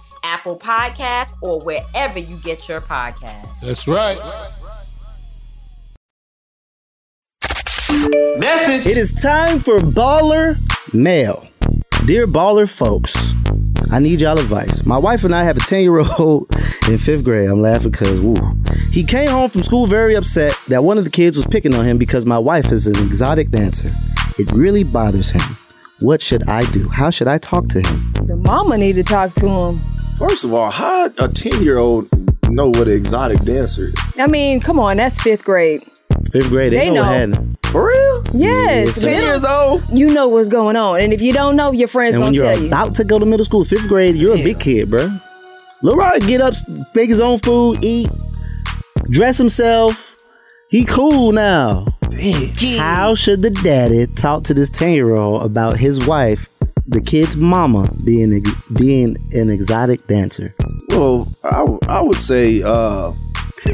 Apple 0.23 0.57
Podcasts, 0.57 1.35
or 1.41 1.59
wherever 1.61 2.19
you 2.19 2.37
get 2.37 2.67
your 2.69 2.81
podcasts. 2.81 3.59
That's 3.61 3.87
right. 3.87 4.17
Message. 8.39 8.85
It 8.87 8.97
is 8.97 9.11
time 9.11 9.59
for 9.59 9.79
Baller 9.79 10.55
Mail. 10.93 11.47
Dear 12.05 12.25
Baller 12.25 12.69
folks, 12.71 13.35
I 13.91 13.99
need 13.99 14.21
y'all 14.21 14.39
advice. 14.39 14.85
My 14.85 14.97
wife 14.97 15.23
and 15.23 15.35
I 15.35 15.43
have 15.43 15.57
a 15.57 15.59
10 15.59 15.83
year 15.83 15.99
old 15.99 16.47
in 16.89 16.97
fifth 16.97 17.25
grade. 17.25 17.49
I'm 17.49 17.59
laughing 17.59 17.91
because, 17.91 18.21
woo. 18.21 18.35
He 18.91 19.03
came 19.03 19.29
home 19.29 19.49
from 19.49 19.63
school 19.63 19.87
very 19.87 20.15
upset 20.15 20.57
that 20.69 20.83
one 20.83 20.97
of 20.97 21.03
the 21.03 21.11
kids 21.11 21.37
was 21.37 21.45
picking 21.47 21.75
on 21.75 21.85
him 21.85 21.97
because 21.97 22.25
my 22.25 22.37
wife 22.37 22.71
is 22.71 22.87
an 22.87 22.95
exotic 22.97 23.49
dancer. 23.49 23.89
It 24.41 24.51
really 24.51 24.83
bothers 24.83 25.31
him. 25.31 25.57
What 26.01 26.21
should 26.21 26.47
I 26.49 26.63
do? 26.71 26.89
How 26.91 27.09
should 27.09 27.27
I 27.27 27.37
talk 27.37 27.67
to 27.69 27.79
him? 27.79 28.13
The 28.25 28.35
mama 28.35 28.77
need 28.77 28.95
to 28.95 29.03
talk 29.03 29.33
to 29.35 29.47
him. 29.47 29.81
First 30.21 30.43
of 30.45 30.53
all, 30.53 30.69
how 30.69 31.07
a 31.17 31.27
10 31.27 31.63
year 31.63 31.79
old 31.79 32.05
know 32.49 32.67
what 32.67 32.87
an 32.87 32.93
exotic 32.95 33.39
dancer 33.39 33.85
is? 33.85 33.95
I 34.19 34.27
mean, 34.27 34.59
come 34.59 34.79
on, 34.79 34.97
that's 34.97 35.19
fifth 35.19 35.43
grade. 35.43 35.81
Fifth 36.31 36.49
grade, 36.49 36.71
they, 36.73 36.77
They 36.77 36.89
know, 36.91 37.01
what 37.01 37.07
know. 37.07 37.37
happened. 37.37 37.57
For 37.63 37.87
real? 37.87 38.23
Yes. 38.33 39.03
Yeah, 39.03 39.13
10 39.13 39.23
years 39.23 39.43
old. 39.43 39.81
You 39.91 40.13
know 40.13 40.27
what's 40.27 40.47
going 40.47 40.75
on. 40.75 41.01
And 41.01 41.11
if 41.11 41.21
you 41.23 41.33
don't 41.33 41.55
know, 41.55 41.71
your 41.71 41.87
friends 41.87 42.13
And 42.13 42.23
when 42.23 42.33
gonna 42.33 42.45
you're 42.45 42.53
tell 42.53 42.61
you. 42.61 42.67
about 42.67 42.95
to 42.95 43.03
go 43.03 43.17
to 43.17 43.25
middle 43.25 43.45
school, 43.45 43.65
fifth 43.65 43.87
grade, 43.87 44.15
you're 44.15 44.35
a 44.35 44.43
big 44.43 44.59
kid, 44.59 44.89
bro. 44.91 45.07
Lil 45.81 45.95
Rod 45.95 46.21
get 46.27 46.39
up, 46.39 46.53
make 46.93 47.09
his 47.09 47.19
own 47.19 47.39
food, 47.39 47.79
eat, 47.83 48.07
dress 49.09 49.39
himself. 49.39 50.15
He 50.69 50.85
cool 50.85 51.31
now. 51.31 51.87
How 52.77 53.15
should 53.15 53.41
the 53.41 53.49
daddy 53.63 54.05
talk 54.05 54.43
to 54.43 54.53
this 54.53 54.69
10 54.69 54.91
year 54.91 55.15
old 55.15 55.41
about 55.41 55.77
his 55.77 56.05
wife 56.05 56.50
the 56.87 57.01
kid's 57.01 57.35
mama 57.35 57.87
being 58.05 58.43
being 58.77 59.17
an 59.31 59.49
exotic 59.49 60.05
dancer? 60.07 60.53
Well, 60.89 61.27
I, 61.43 61.57
w- 61.59 61.79
I 61.87 62.01
would 62.01 62.17
say, 62.17 62.61
uh, 62.63 63.11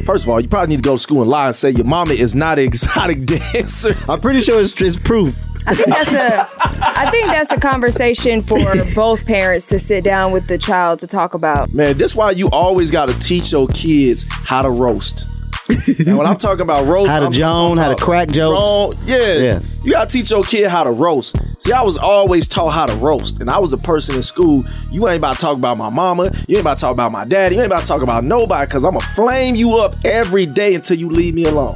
first 0.06 0.26
of 0.26 0.30
all, 0.30 0.40
you 0.40 0.48
probably 0.48 0.76
need 0.76 0.84
to 0.84 0.88
go 0.90 0.96
to 0.96 1.02
school 1.02 1.22
and 1.22 1.30
lie 1.30 1.48
and 1.48 1.56
say 1.56 1.70
your 1.72 1.86
mama 1.86 2.14
is 2.14 2.36
not 2.36 2.60
an 2.60 2.66
exotic 2.68 3.26
dancer. 3.26 3.96
I'm 4.10 4.20
pretty 4.20 4.42
sure 4.42 4.62
it's, 4.62 4.80
it's 4.82 4.96
proof. 4.96 5.36
I 5.68 5.76
think 5.76 5.90
that's 5.90 6.14
a 6.14 6.50
I 6.80 7.10
think 7.12 7.28
that's 7.28 7.52
a 7.52 7.60
conversation 7.60 8.42
for 8.42 8.58
both 8.96 9.26
parents 9.28 9.66
to 9.68 9.80
sit 9.80 10.04
down 10.04 10.32
with 10.32 10.48
the 10.48 10.58
child 10.58 11.00
to 11.02 11.08
talk 11.08 11.34
about. 11.34 11.74
Man, 11.74 11.98
this 11.98 12.16
why 12.16 12.32
you 12.32 12.50
always 12.52 12.90
got 12.90 13.10
to 13.10 13.20
teach 13.20 13.52
your 13.52 13.68
kids 13.68 14.26
how 14.30 14.62
to 14.62 14.70
roast. 14.70 15.37
And 15.70 16.18
when 16.18 16.26
I'm 16.28 16.38
talking 16.38 16.62
about 16.62 16.86
roast, 16.88 17.10
How 17.10 17.20
to 17.20 17.26
I'm 17.28 17.32
Joan, 17.32 17.78
how 17.78 17.90
to 17.90 17.96
crack 17.96 18.30
jokes. 18.30 18.98
Joan- 18.98 19.08
yeah, 19.08 19.34
Yeah. 19.38 19.60
You 19.84 19.92
gotta 19.94 20.10
teach 20.10 20.32
your 20.32 20.44
kid 20.44 20.68
how 20.68 20.84
to 20.84 20.92
roast. 20.92 21.36
See, 21.62 21.72
I 21.72 21.82
was 21.82 21.98
always 21.98 22.48
taught 22.48 22.70
how 22.72 22.86
to 22.86 22.96
roast, 22.96 23.42
and 23.42 23.50
I 23.50 23.58
was 23.60 23.72
the 23.72 23.78
person 23.78 24.16
in 24.16 24.24
school. 24.24 24.66
You 24.92 25.08
ain't 25.08 25.18
about 25.20 25.36
to 25.36 25.42
talk 25.42 25.58
about 25.58 25.78
my 25.78 25.90
mama. 25.90 26.32
You 26.48 26.58
ain't 26.58 26.62
about 26.62 26.78
to 26.78 26.82
talk 26.82 26.94
about 26.94 27.12
my 27.12 27.26
daddy. 27.26 27.56
You 27.56 27.62
ain't 27.62 27.72
about 27.72 27.82
to 27.82 27.88
talk 27.88 28.02
about 28.02 28.24
nobody, 28.24 28.70
cause 28.70 28.84
I'ma 28.86 29.00
flame 29.00 29.56
you 29.56 29.76
up 29.78 29.94
every 30.06 30.46
day 30.46 30.76
until 30.76 30.98
you 30.98 31.10
leave 31.10 31.34
me 31.36 31.46
alone. 31.46 31.76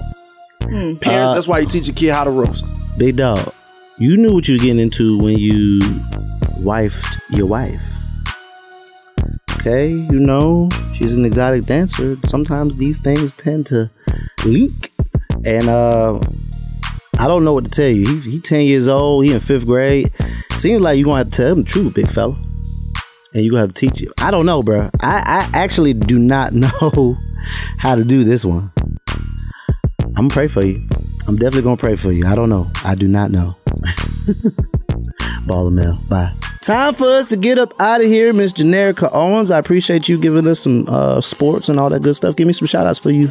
Parents, 0.60 1.02
Uh, 1.32 1.34
that's 1.34 1.48
why 1.48 1.60
you 1.60 1.68
teach 1.68 1.88
your 1.88 1.96
kid 1.96 2.12
how 2.12 2.24
to 2.24 2.30
roast. 2.32 2.66
Big 2.98 3.18
dog, 3.18 3.54
you 3.98 4.18
knew 4.18 4.34
what 4.34 4.48
you 4.48 4.56
were 4.56 4.60
getting 4.60 4.80
into 4.80 5.22
when 5.22 5.38
you 5.38 5.80
wifed 6.64 7.20
your 7.30 7.46
wife. 7.48 7.82
Okay, 9.62 9.90
you 9.90 10.20
know, 10.20 10.70
she's 10.92 11.14
an 11.14 11.24
exotic 11.24 11.66
dancer. 11.66 12.18
Sometimes 12.26 12.78
these 12.78 13.00
things 13.00 13.32
tend 13.34 13.68
to 13.68 13.92
leak. 14.44 14.72
And 15.46 15.70
uh 15.70 16.20
I 17.20 17.28
don't 17.28 17.44
know 17.44 17.54
what 17.54 17.66
to 17.66 17.70
tell 17.70 17.88
you. 17.88 18.08
He, 18.08 18.32
he 18.32 18.40
10 18.40 18.62
years 18.62 18.88
old, 18.88 19.24
he 19.24 19.34
in 19.34 19.40
fifth 19.40 19.68
grade. 19.68 20.12
Seems 20.54 20.82
like 20.82 20.98
you're 20.98 21.06
gonna 21.06 21.20
have 21.20 21.30
to 21.30 21.32
tell 21.32 21.52
him 21.52 21.62
the 21.62 21.70
truth, 21.70 21.94
big 21.94 22.10
fella. 22.10 22.34
And 23.36 23.44
you're 23.46 23.52
gonna 23.52 23.62
have 23.62 23.74
to 23.76 23.88
teach 23.88 24.02
him. 24.02 24.12
I 24.18 24.32
don't 24.32 24.48
know, 24.48 24.64
bro. 24.64 24.90
I, 25.00 25.48
I 25.54 25.56
actually 25.56 25.94
do 25.94 26.18
not 26.18 26.54
know 26.54 27.18
how 27.78 27.94
to 27.94 28.04
do 28.04 28.24
this 28.24 28.44
one. 28.44 28.72
I'm 30.00 30.28
gonna 30.28 30.30
pray 30.30 30.48
for 30.48 30.66
you. 30.66 30.88
I'm 31.28 31.36
definitely 31.36 31.62
gonna 31.62 31.78
pray 31.78 31.94
for 31.94 32.12
you. 32.12 32.26
I 32.26 32.34
don't 32.34 32.50
know. 32.50 32.66
I 32.84 32.96
do 32.96 33.06
not 33.06 33.30
know. 33.30 33.56
Baller 35.46 35.72
mail. 35.72 36.00
Bye. 36.10 36.34
Time 36.62 36.94
for 36.94 37.06
us 37.08 37.26
to 37.30 37.38
get 37.38 37.58
up 37.58 37.74
out 37.80 38.02
of 38.02 38.06
here, 38.06 38.32
Miss 38.34 38.54
Generica 38.54 39.10
Owens. 39.14 39.50
I 39.50 39.58
appreciate 39.58 40.08
you 40.08 40.20
giving 40.20 40.46
us 40.46 40.60
some 40.60 40.86
uh, 40.88 41.20
sports 41.20 41.70
and 41.70 41.80
all 41.80 41.90
that 41.90 42.04
good 42.04 42.16
stuff. 42.16 42.36
Give 42.36 42.46
me 42.46 42.54
some 42.54 42.68
shout 42.68 42.86
outs 42.86 43.00
for 43.00 43.10
you 43.10 43.24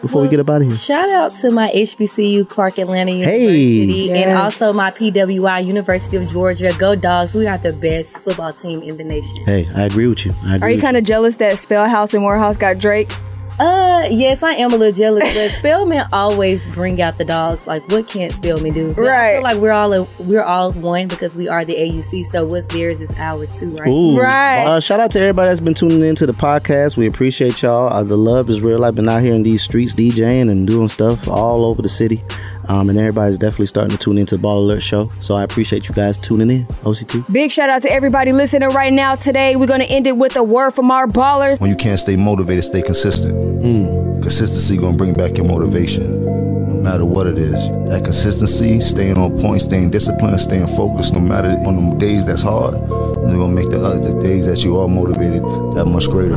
before 0.00 0.22
we 0.22 0.28
get 0.30 0.40
up 0.40 0.48
out 0.48 0.62
of 0.62 0.68
here. 0.68 0.74
Shout 0.76 1.10
out 1.10 1.32
to 1.42 1.50
my 1.50 1.68
HBCU 1.74 2.48
Clark 2.48 2.78
Atlanta 2.78 3.10
Hey. 3.12 3.40
University 3.42 4.10
and 4.12 4.30
Yes. 4.30 4.38
also 4.38 4.72
my 4.72 4.90
PWI 4.90 5.66
University 5.66 6.16
of 6.16 6.30
Georgia. 6.30 6.72
Go 6.78 6.94
Dogs! 6.94 7.34
We 7.34 7.46
are 7.46 7.58
the 7.58 7.74
best 7.74 8.20
football 8.20 8.54
team 8.54 8.80
in 8.80 8.96
the 8.96 9.04
nation. 9.04 9.44
Hey, 9.44 9.68
I 9.76 9.82
agree 9.84 10.06
with 10.06 10.24
you. 10.24 10.34
I 10.46 10.56
agree 10.56 10.68
Are 10.68 10.70
you 10.74 10.80
kind 10.80 10.96
of 10.96 11.04
jealous 11.04 11.36
that 11.36 11.58
Spellhouse 11.58 12.14
and 12.14 12.22
Morehouse 12.22 12.56
got 12.56 12.78
Drake? 12.78 13.10
Uh, 13.58 14.06
yes, 14.10 14.42
I 14.44 14.52
am 14.52 14.72
a 14.72 14.76
little 14.76 14.92
jealous, 14.96 15.24
but 15.34 15.48
Spelman 15.50 16.06
always 16.12 16.64
bring 16.68 17.02
out 17.02 17.18
the 17.18 17.24
dogs. 17.24 17.66
Like, 17.66 17.88
what 17.90 18.06
can't 18.06 18.32
Spelman 18.32 18.72
do? 18.72 18.94
But 18.94 19.02
I 19.02 19.06
Right. 19.08 19.32
feel 19.34 19.42
like 19.42 19.56
we're 19.58 19.72
all 19.72 19.92
a, 19.92 20.06
we're 20.20 20.42
all 20.44 20.70
one 20.72 21.08
because 21.08 21.36
we 21.36 21.48
are 21.48 21.64
the 21.64 21.74
AUC. 21.74 22.22
So 22.24 22.44
what's 22.46 22.66
theirs 22.66 23.00
is 23.00 23.12
ours 23.18 23.58
too, 23.58 23.72
right? 23.74 23.88
Ooh. 23.88 24.20
Uh, 24.20 24.78
shout 24.80 25.00
out 25.00 25.10
to 25.12 25.20
everybody 25.20 25.48
that's 25.48 25.58
been 25.60 25.74
tuning 25.74 26.02
into 26.04 26.24
the 26.24 26.32
podcast. 26.32 26.96
We 26.96 27.06
appreciate 27.08 27.60
y'all. 27.62 27.92
Uh, 27.92 28.04
the 28.04 28.16
love 28.16 28.48
is 28.48 28.60
real. 28.60 28.84
I've 28.84 28.94
been 28.94 29.08
out 29.08 29.22
here 29.22 29.34
in 29.34 29.42
these 29.42 29.62
streets 29.62 29.92
DJing 29.94 30.50
and 30.50 30.64
doing 30.66 30.86
stuff 30.88 31.26
all 31.26 31.64
over 31.64 31.82
the 31.82 31.88
city. 31.88 32.22
Um, 32.68 32.90
and 32.90 32.98
everybody's 32.98 33.38
definitely 33.38 33.66
starting 33.66 33.96
to 33.96 34.02
tune 34.02 34.18
into 34.18 34.36
the 34.36 34.42
Ball 34.42 34.58
Alert 34.64 34.82
Show. 34.82 35.10
So 35.20 35.34
I 35.34 35.42
appreciate 35.42 35.88
you 35.88 35.94
guys 35.94 36.18
tuning 36.18 36.50
in. 36.50 36.64
OCT. 36.84 37.32
Big 37.32 37.50
shout 37.50 37.70
out 37.70 37.82
to 37.82 37.90
everybody 37.92 38.32
listening 38.32 38.68
right 38.70 38.92
now. 38.92 39.14
Today, 39.16 39.56
we're 39.56 39.66
going 39.66 39.80
to 39.80 39.86
end 39.86 40.06
it 40.06 40.16
with 40.16 40.36
a 40.36 40.42
word 40.42 40.72
from 40.72 40.90
our 40.90 41.06
ballers. 41.06 41.60
When 41.60 41.70
you 41.70 41.76
can't 41.76 41.98
stay 41.98 42.16
motivated, 42.16 42.64
stay 42.64 42.82
consistent. 42.82 44.22
Consistency 44.22 44.76
gonna 44.76 44.96
bring 44.96 45.14
back 45.14 45.36
your 45.36 45.46
motivation, 45.46 46.24
no 46.24 46.82
matter 46.82 47.04
what 47.04 47.26
it 47.26 47.38
is. 47.38 47.68
That 47.88 48.02
consistency, 48.04 48.80
staying 48.80 49.16
on 49.16 49.40
point, 49.40 49.62
staying 49.62 49.90
disciplined, 49.90 50.38
staying 50.40 50.66
focused, 50.68 51.14
no 51.14 51.20
matter 51.20 51.48
on 51.66 51.90
the 51.90 51.96
days 51.96 52.26
that's 52.26 52.42
hard, 52.42 52.74
they're 52.74 53.38
gonna 53.38 53.48
make 53.48 53.70
the, 53.70 53.80
uh, 53.80 53.98
the 53.98 54.20
days 54.20 54.46
that 54.46 54.64
you 54.64 54.78
are 54.80 54.88
motivated 54.88 55.42
that 55.74 55.86
much 55.86 56.08
greater. 56.10 56.36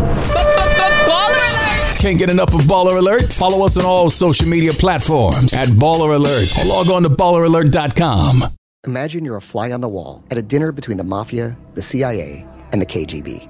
Can't 2.01 2.17
get 2.17 2.31
enough 2.31 2.55
of 2.55 2.61
Baller 2.61 2.97
Alert? 2.97 3.31
Follow 3.31 3.63
us 3.63 3.77
on 3.77 3.85
all 3.85 4.09
social 4.09 4.47
media 4.47 4.71
platforms 4.71 5.53
at 5.53 5.67
Baller 5.67 6.15
Alert. 6.15 6.49
Or 6.57 6.67
log 6.67 6.89
on 6.89 7.03
to 7.03 7.09
balleralert.com. 7.09 8.43
Imagine 8.87 9.23
you're 9.23 9.37
a 9.37 9.41
fly 9.41 9.71
on 9.71 9.81
the 9.81 9.87
wall 9.87 10.23
at 10.31 10.37
a 10.39 10.41
dinner 10.41 10.71
between 10.71 10.97
the 10.97 11.03
mafia, 11.03 11.55
the 11.75 11.81
CIA, 11.83 12.43
and 12.71 12.81
the 12.81 12.87
KGB. 12.87 13.47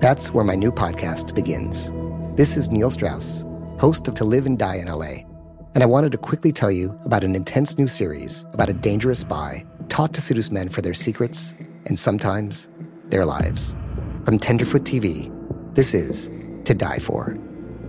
That's 0.00 0.32
where 0.32 0.42
my 0.42 0.54
new 0.54 0.72
podcast 0.72 1.34
begins. 1.34 1.92
This 2.34 2.56
is 2.56 2.70
Neil 2.70 2.90
Strauss, 2.90 3.44
host 3.78 4.08
of 4.08 4.14
To 4.14 4.24
Live 4.24 4.46
and 4.46 4.58
Die 4.58 4.76
in 4.76 4.86
LA. 4.86 5.26
And 5.74 5.82
I 5.82 5.86
wanted 5.86 6.12
to 6.12 6.18
quickly 6.18 6.52
tell 6.52 6.70
you 6.70 6.98
about 7.04 7.24
an 7.24 7.36
intense 7.36 7.76
new 7.76 7.88
series 7.88 8.46
about 8.54 8.70
a 8.70 8.72
dangerous 8.72 9.18
spy 9.18 9.66
taught 9.90 10.14
to 10.14 10.22
seduce 10.22 10.50
men 10.50 10.70
for 10.70 10.80
their 10.80 10.94
secrets 10.94 11.54
and 11.84 11.98
sometimes 11.98 12.70
their 13.10 13.26
lives. 13.26 13.76
From 14.24 14.38
Tenderfoot 14.38 14.84
TV, 14.84 15.30
this 15.74 15.92
is 15.92 16.30
To 16.64 16.72
Die 16.72 16.98
For. 17.00 17.36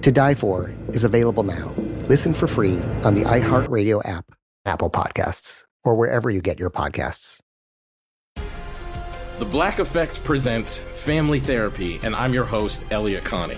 To 0.08 0.12
Die 0.14 0.36
For 0.36 0.74
is 0.88 1.04
available 1.04 1.44
now. 1.44 1.76
Listen 2.08 2.34
for 2.34 2.48
free 2.48 2.80
on 3.04 3.14
the 3.14 3.24
iHeartRadio 3.24 4.08
app, 4.08 4.24
Apple 4.66 4.90
Podcasts, 4.90 5.64
or 5.84 5.98
wherever 5.98 6.30
you 6.30 6.40
get 6.40 6.58
your 6.58 6.70
podcasts. 6.70 7.42
The 9.40 9.46
Black 9.52 9.80
Effect 9.80 10.24
presents 10.24 10.78
Family 10.78 11.42
Therapy, 11.42 12.00
and 12.04 12.16
I'm 12.16 12.34
your 12.34 12.46
host, 12.46 12.86
Elliott 12.90 13.26
Connie. 13.26 13.58